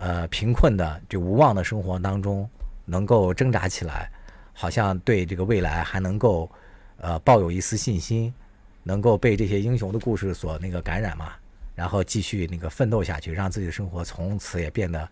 [0.02, 2.48] 呃贫困的这无望的生活当中，
[2.84, 4.10] 能够挣扎起来，
[4.52, 6.50] 好像对这个未来还能够
[6.96, 8.34] 呃抱有一丝信心，
[8.82, 11.32] 能够被这些英雄的故事所那个感染嘛，
[11.76, 15.08] 然后继续那个奋斗下去，让自己的生活从此也变得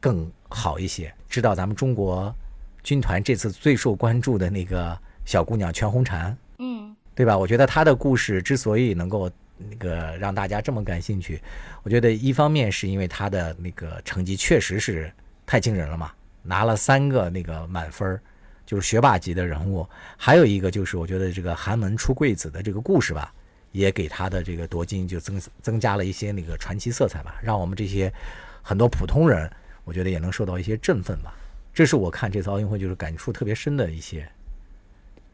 [0.00, 1.12] 更好一些。
[1.28, 2.34] 知道咱们中国。
[2.82, 7.38] 军团这次最受关注的那个小姑娘全红婵，嗯，对吧？
[7.38, 9.30] 我觉得她的故事之所以能够
[9.70, 11.40] 那个让大家这么感兴趣，
[11.82, 15.12] 我觉得一方面是因为他的那个成绩确实是
[15.46, 18.20] 太惊人了嘛，拿了三个那个满分，
[18.64, 19.86] 就是学霸级的人物。
[20.16, 23.32] 还有一个就是我觉得这个寒门出贵子的这个故事吧，
[23.72, 28.12] 也给他的这个夺金就增增加了一些那个传奇色彩吧，让我们这些
[28.62, 29.50] 很多普通人，
[29.84, 31.34] 我觉得也能受到一些振奋吧。
[31.74, 34.28] 这是我看这次奥运会就是感触特别深的一些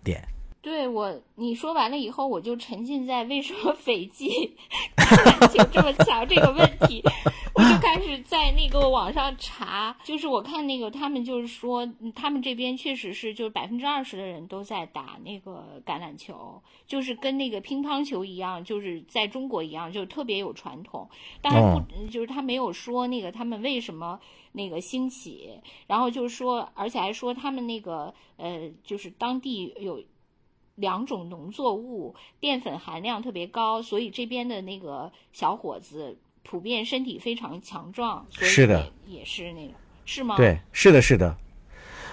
[0.04, 0.22] 点。
[0.60, 4.56] 对我，你说完了以后，我就沉浸在为什么斐济
[4.96, 7.02] 橄榄球这么强这个问题，
[7.54, 9.96] 我就开始在那个网上查。
[10.02, 21.08] 就是我看那个他们就是说，他们这边确实是就是百分之二十的人都在打那个橄榄球，就是跟那个乒乓球一样，就是在中国一样，就特别有传统。
[21.40, 24.18] 但是不，就是他没有说那个他们为什么。
[24.52, 25.50] 那个兴起，
[25.86, 30.02] 然后就是说，而且还说他们那个呃，就是当地有
[30.78, 38.24] 两种农作物，淀粉含量特别高，所以这边的那个小伙子普遍身体非常强壮。
[38.30, 39.74] 是的，也是那个，
[40.04, 40.36] 是吗？
[40.36, 41.36] 对，是的，是的。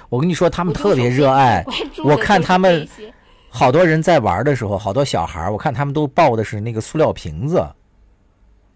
[0.09, 1.63] 我跟你说，他们特别热爱。
[2.03, 2.87] 我看他们
[3.49, 7.67] 好多人在玩的时候，好多小孩我看他们都抱的是那个塑料瓶子，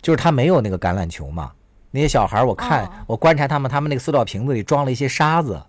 [0.02, 1.52] 就是他没有那个橄榄球嘛。
[1.92, 5.60] 那些小孩我看我观察他们，他们那个塑料瓶子里装了一些沙子，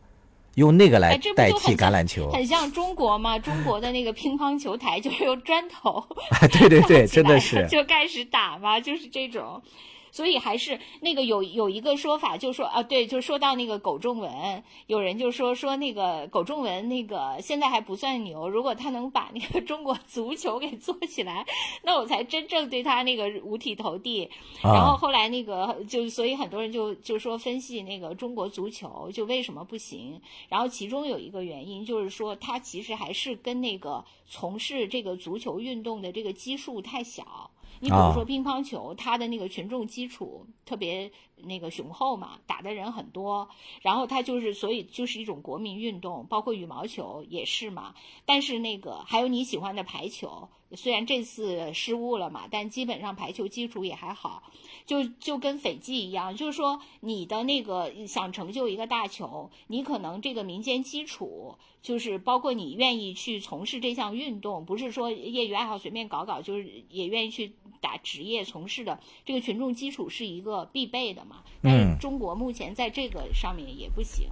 [0.57, 3.39] 用那个来代替橄榄球，很像中国嘛？
[3.41, 6.05] 中国的那个乒乓球台就是用砖头，
[6.53, 9.63] 对对对，真的是就开始打嘛，就是这种。
[10.11, 21.47] 所以还是那个有有一个说法，就说啊，对，就说到那个苟仲文，有人就说说那个苟仲文那个现在还不算牛，如果他能把那个中国足球给做起来，
[21.83, 24.29] 那我才真正对他那个五体投地。
[24.63, 37.51] 然后后来那个就所以很多人就就说分析那个中国足球就为什么不行，然后其中有一个原因就是说他其实还是跟那个从事这个足球运动的这个基数太小。
[37.81, 41.11] 你比如说乒乓球，它的那个群众基础特别
[41.45, 43.49] 那个雄厚嘛，打的人很多，
[43.83, 47.95] 然后他就是所以就是一种国民运动，包括羽毛球也是嘛。
[48.25, 54.43] 但是那个还有你喜欢的排球，虽然这次失误了嘛，但基本上排球基础也还好。
[54.87, 61.57] 就就跟斐济一样，就是说你的那个想成就一个大球，你可能这个民间基础。
[61.83, 71.25] 就是包括你愿意去从事这项运动，不是说业余爱好随便搞搞，就是也愿意去打职业从事的，这个群众基础是一个必备的。
[71.63, 74.29] 但是中国目前在这个上面也不行。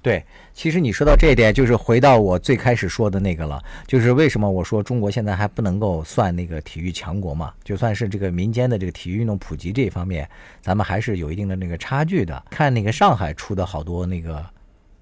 [0.00, 7.54] 对，其实你说到这一点，就是回到我最开始说的那个了，就是为什么我说中国现在还不能够算那个体育强国嘛？
[7.62, 10.28] 就算是这个民间的这个体育运动普及这一方面，
[10.60, 12.42] 咱们还是有一定的那个差距的。
[12.50, 14.44] 看那个上海出的好多那个。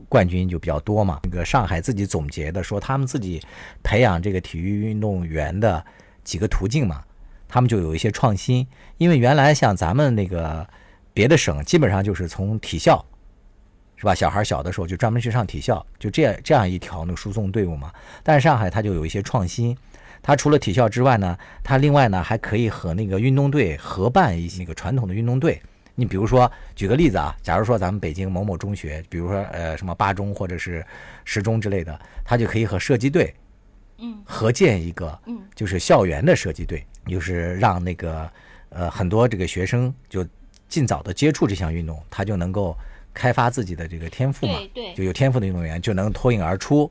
[0.08, 1.20] 冠军就比较多嘛。
[1.22, 3.40] 那个上海自己总结的说，他们自己
[3.82, 5.84] 培养这个体育运动员的
[6.24, 7.04] 几个途径嘛，
[7.46, 8.66] 他们就有一些创新。
[8.96, 10.66] 因为原来像咱们那个
[11.12, 13.04] 别的省，基本上就是从体校，
[13.96, 14.14] 是吧？
[14.14, 17.92] 小孩小的时候就专门去上体校，就这样这样一条那个输送队伍嘛。
[18.22, 19.76] 但是上海它就有一些创新，
[20.22, 25.60] 它除了体校之外呢，它另外呢还可以和那个运动队合办一些那个传统的运动队。
[25.96, 30.82] 你比如说，举个例子啊，假如说咱们北京某某中学，比如说呃什么八中或者是
[31.26, 33.34] 十中之类的，它就可以和射击队，
[33.98, 38.30] 嗯合建一个，嗯就是校园的射击队，就是让那个
[38.70, 40.26] 呃很多这个学生就
[40.70, 42.74] 尽早的接触这项运动，他就能够
[43.12, 44.58] 开发自己的这个天赋嘛，
[44.96, 46.90] 就有天赋的运动员就能脱颖而出。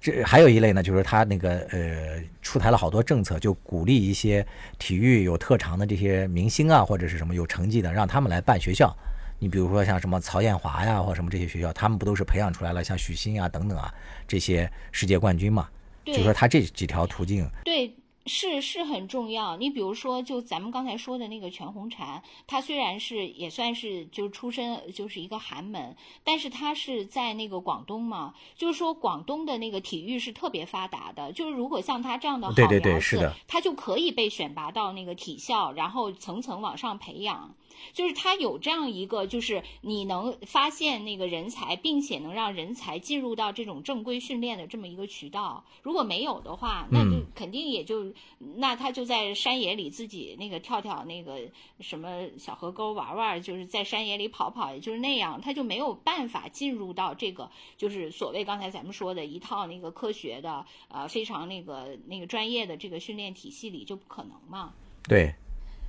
[0.00, 4.46] 这还有一类呢，就是他那个呃出台了好多政策，就鼓励一些
[4.78, 8.94] 体育有特长的这些明星啊，或者是什么有成绩的，让他们来办学校。
[9.38, 13.92] 你比如说像什么曹艳华呀，或者什么这些学校，他们不都是培养出来了像许昕啊等等啊
[14.26, 15.68] 这些世界冠军嘛？
[16.04, 17.92] 就对说他这几条途径，对，
[18.26, 19.56] 是是很重要。
[19.56, 31.32] 你比如说，就咱们刚才说的那个全红婵，她虽然是也算是就是出身就是一个寒门，但是她是在那个广东嘛，就是说广东的那个体育是特别发达的。
[31.32, 37.54] 就是如果像她这样的好对对对苗子是的，她就可以被选拔到那个体校，然后层层往上培养。
[37.92, 45.64] 就是他有这样一个，就是你能发现那个人才，并且能让人才进入到这种正规训练的这么一个渠道。
[45.82, 51.40] 如果没有的话，那就嗯肯定也就，那他就在山野里自己那个跳跳那个
[51.80, 64.72] 什么小河沟玩玩，就是在山野里跑跑，也就是那样，他就没有办法进入到这个就是所谓刚才咱们说的一套那个科学的呃非常那个那个专业的这个训练体系里，就不可能嘛。
[65.08, 65.32] 对，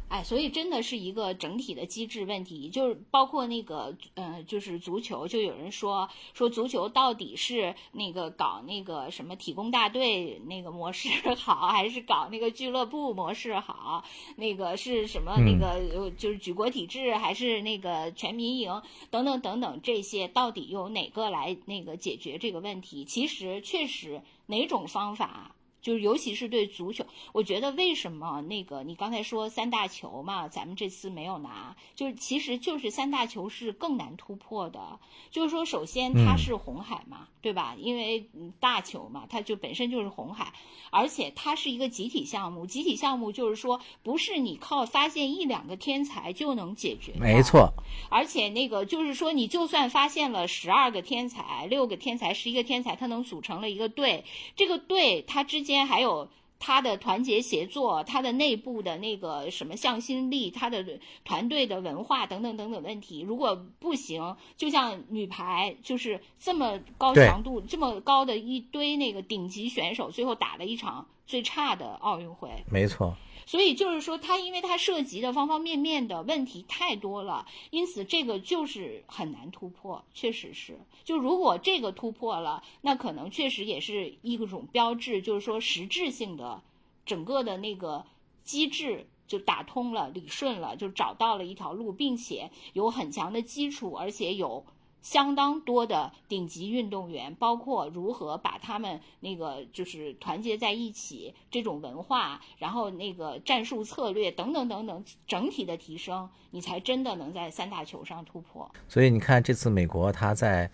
[0.10, 14.06] 哎，所以真的是一个整体的机制问题，就是包括那个呃，就是足球，就有人说说足球到底是那个搞那个什么体工大队那个模式好， 还是搞那个俱乐部模式好？
[14.38, 15.36] 那个是什么？
[15.40, 18.82] 那个呃就是举国体制，还是那个全民营
[19.12, 23.04] 等等等等这些，到底由哪个来那个解决这个问题？
[23.04, 25.54] 其实确实哪种方法。
[25.82, 35.00] 就是尤其是对足球，我觉得为什么那个你刚才说三大球嘛，咱们这次没有拿，就是其实就是三大球是更难突破的。
[35.32, 37.76] 就是说，首先它嗯是红海嘛，对吧？
[37.80, 40.54] 因为嗯大球嘛，它就本身就是红海，
[40.90, 42.66] 而且它是一个集体项目。
[42.66, 47.14] 集体项目就是说，不是你靠发现一两个天才就能解决。
[47.20, 47.74] 没错，
[48.10, 54.26] 而且那个就是说，你就算发现了十二个天才、六个天才、十一个天才，它能组成了一个队，
[54.56, 56.28] 这个队它之间还有。
[56.60, 60.84] 他的团结协作，他的内部的那个什么向心力，他的
[61.24, 72.50] 团队的文化等等等等问题，如果不行，就像女排，就是这么高强度、这么高的一堆那个顶级选手，最后打了一场最差的奥运会。
[72.72, 73.16] 没错，
[73.48, 80.78] 所以就是说，它因为它涉及的方方面面的问题太多了，因此这个就是很难突破，确实是。
[81.06, 86.62] 就如果这个突破了，那可能确实也是一种标志，就是说实质性的
[87.06, 88.06] 整个的那个
[88.44, 94.66] 机制就打通了、理顺了，就找到了一条路，并且有很强的基础，而且有。
[95.10, 108.70] 相当多的顶级运动员，包括如何把他们那个就是团结在一起，这种文化，然后那个战术策略等等等等，整体的提升，你才真的能在三大球上突破。
[108.90, 110.70] 所以你看这次美国他在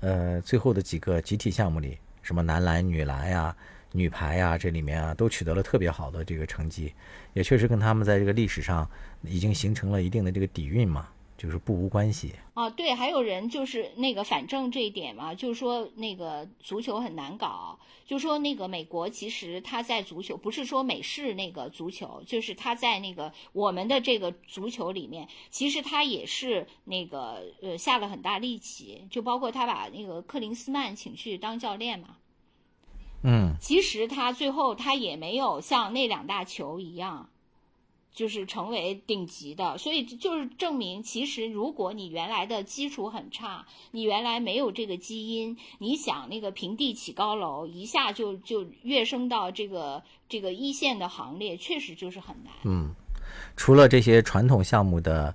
[0.00, 3.54] 呃最后的几个集体项目里，什么男篮、女篮呀、
[3.92, 6.94] 女排呀，这里面啊都取得了特别好的这个成绩，
[7.34, 8.88] 也确实跟他们在这个历史上
[9.20, 12.32] 已经形成了一定的这个底蕴嘛，就是不无关系。
[12.54, 32.16] 啊，对，还有人就是那个反正这一点嘛，就是说那个足球很难搞，就说那个美国其实他在足球不是说美式那个足球，就是他在那个我们的这个足球里面，其实他也是那个呃下了很大力气，就包括他把那个克林斯曼请去当教练嘛，
[33.22, 37.28] 嗯，其实他最后他也没有像那两大球一样，
[38.16, 52.54] 就是成为顶级的，所以就是证明，其实如果你原来的基础很差，你原来没有这个基因，你想那个平地起高楼，一下就就跃升到这个这个一线的行列，确实就是很难。
[52.64, 52.94] 嗯
[53.54, 55.34] 除了这些传统项目的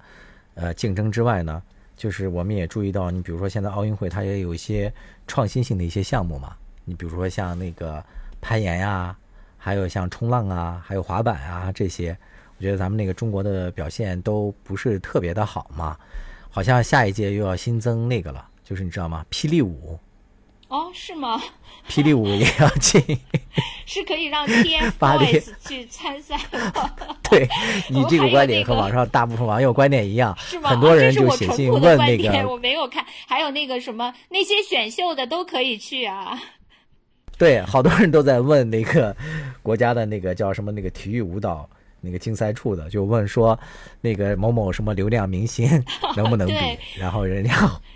[0.56, 1.62] 呃竞争之外呢，
[1.96, 4.92] 就是我们也注意到，你比如说现在奥运会它也有一些
[5.28, 8.04] 创新性的一些项目嘛，你比如说像那个
[8.42, 9.16] 攀岩呀，
[9.56, 12.18] 还有像冲浪啊，还有滑板啊这些，
[12.62, 15.98] 我觉得咱们那个中国的表现都不是特别的好嘛，
[16.48, 19.26] 好像下一届又要新增那个了，就是你知道吗？
[19.32, 19.98] 霹雳舞。
[20.68, 21.42] 哦，是吗？
[21.90, 23.02] 霹雳舞也要进，
[23.88, 26.94] 是可以让 TFBOYS 去参赛吗？
[27.32, 27.50] 对
[27.90, 30.70] 你这个观点和网上大部分网友观点一样，是吗？
[30.70, 36.40] 很多人就写信问那个，我没有看，还有那个什么那些选秀的都可以去啊。
[37.40, 39.18] 对，好多人都在问那个
[39.64, 41.68] 国家的那个叫什么那个体育舞蹈。
[42.02, 43.58] 那个竞赛处的就问说，
[44.02, 45.70] 那个某某什么流量明星
[46.18, 46.56] 能不能比？
[46.98, 47.54] 然后人家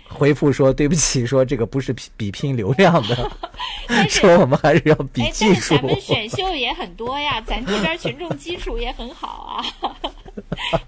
[0.08, 3.30] 回复说对不起，说这个不是比拼流量的
[4.08, 5.74] 说我们还是要比技术。
[5.74, 9.96] 咱们选秀也很多呀，咱这边群众基础也很好啊。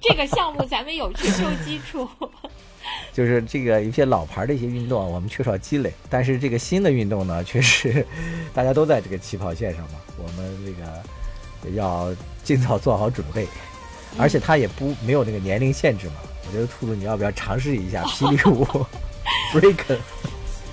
[0.00, 2.08] 这个项目咱们有群众基础。
[3.12, 8.06] 就是这个一些老牌的一些运动，我们缺少积累，但是这个新的运动呢，确实
[8.54, 9.98] 大家都在这个起跑线上嘛。
[10.16, 11.02] 我们这个
[11.74, 12.14] 要。
[12.44, 13.46] 尽早做好准备，
[14.16, 16.14] 而且他也不没有那个年龄限制嘛。
[16.46, 18.64] 我觉得兔子，你要不要尝试一下霹雳舞？
[19.52, 19.98] break。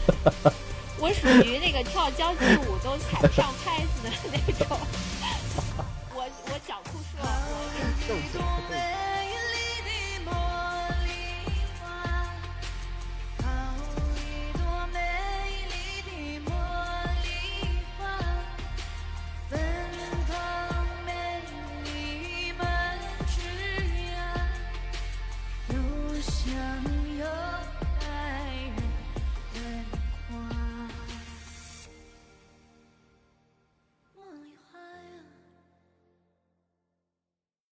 [0.97, 4.79] 我属于那个跳交际舞都踩不上拍子的那种。
[6.13, 8.54] 我我脚酷射。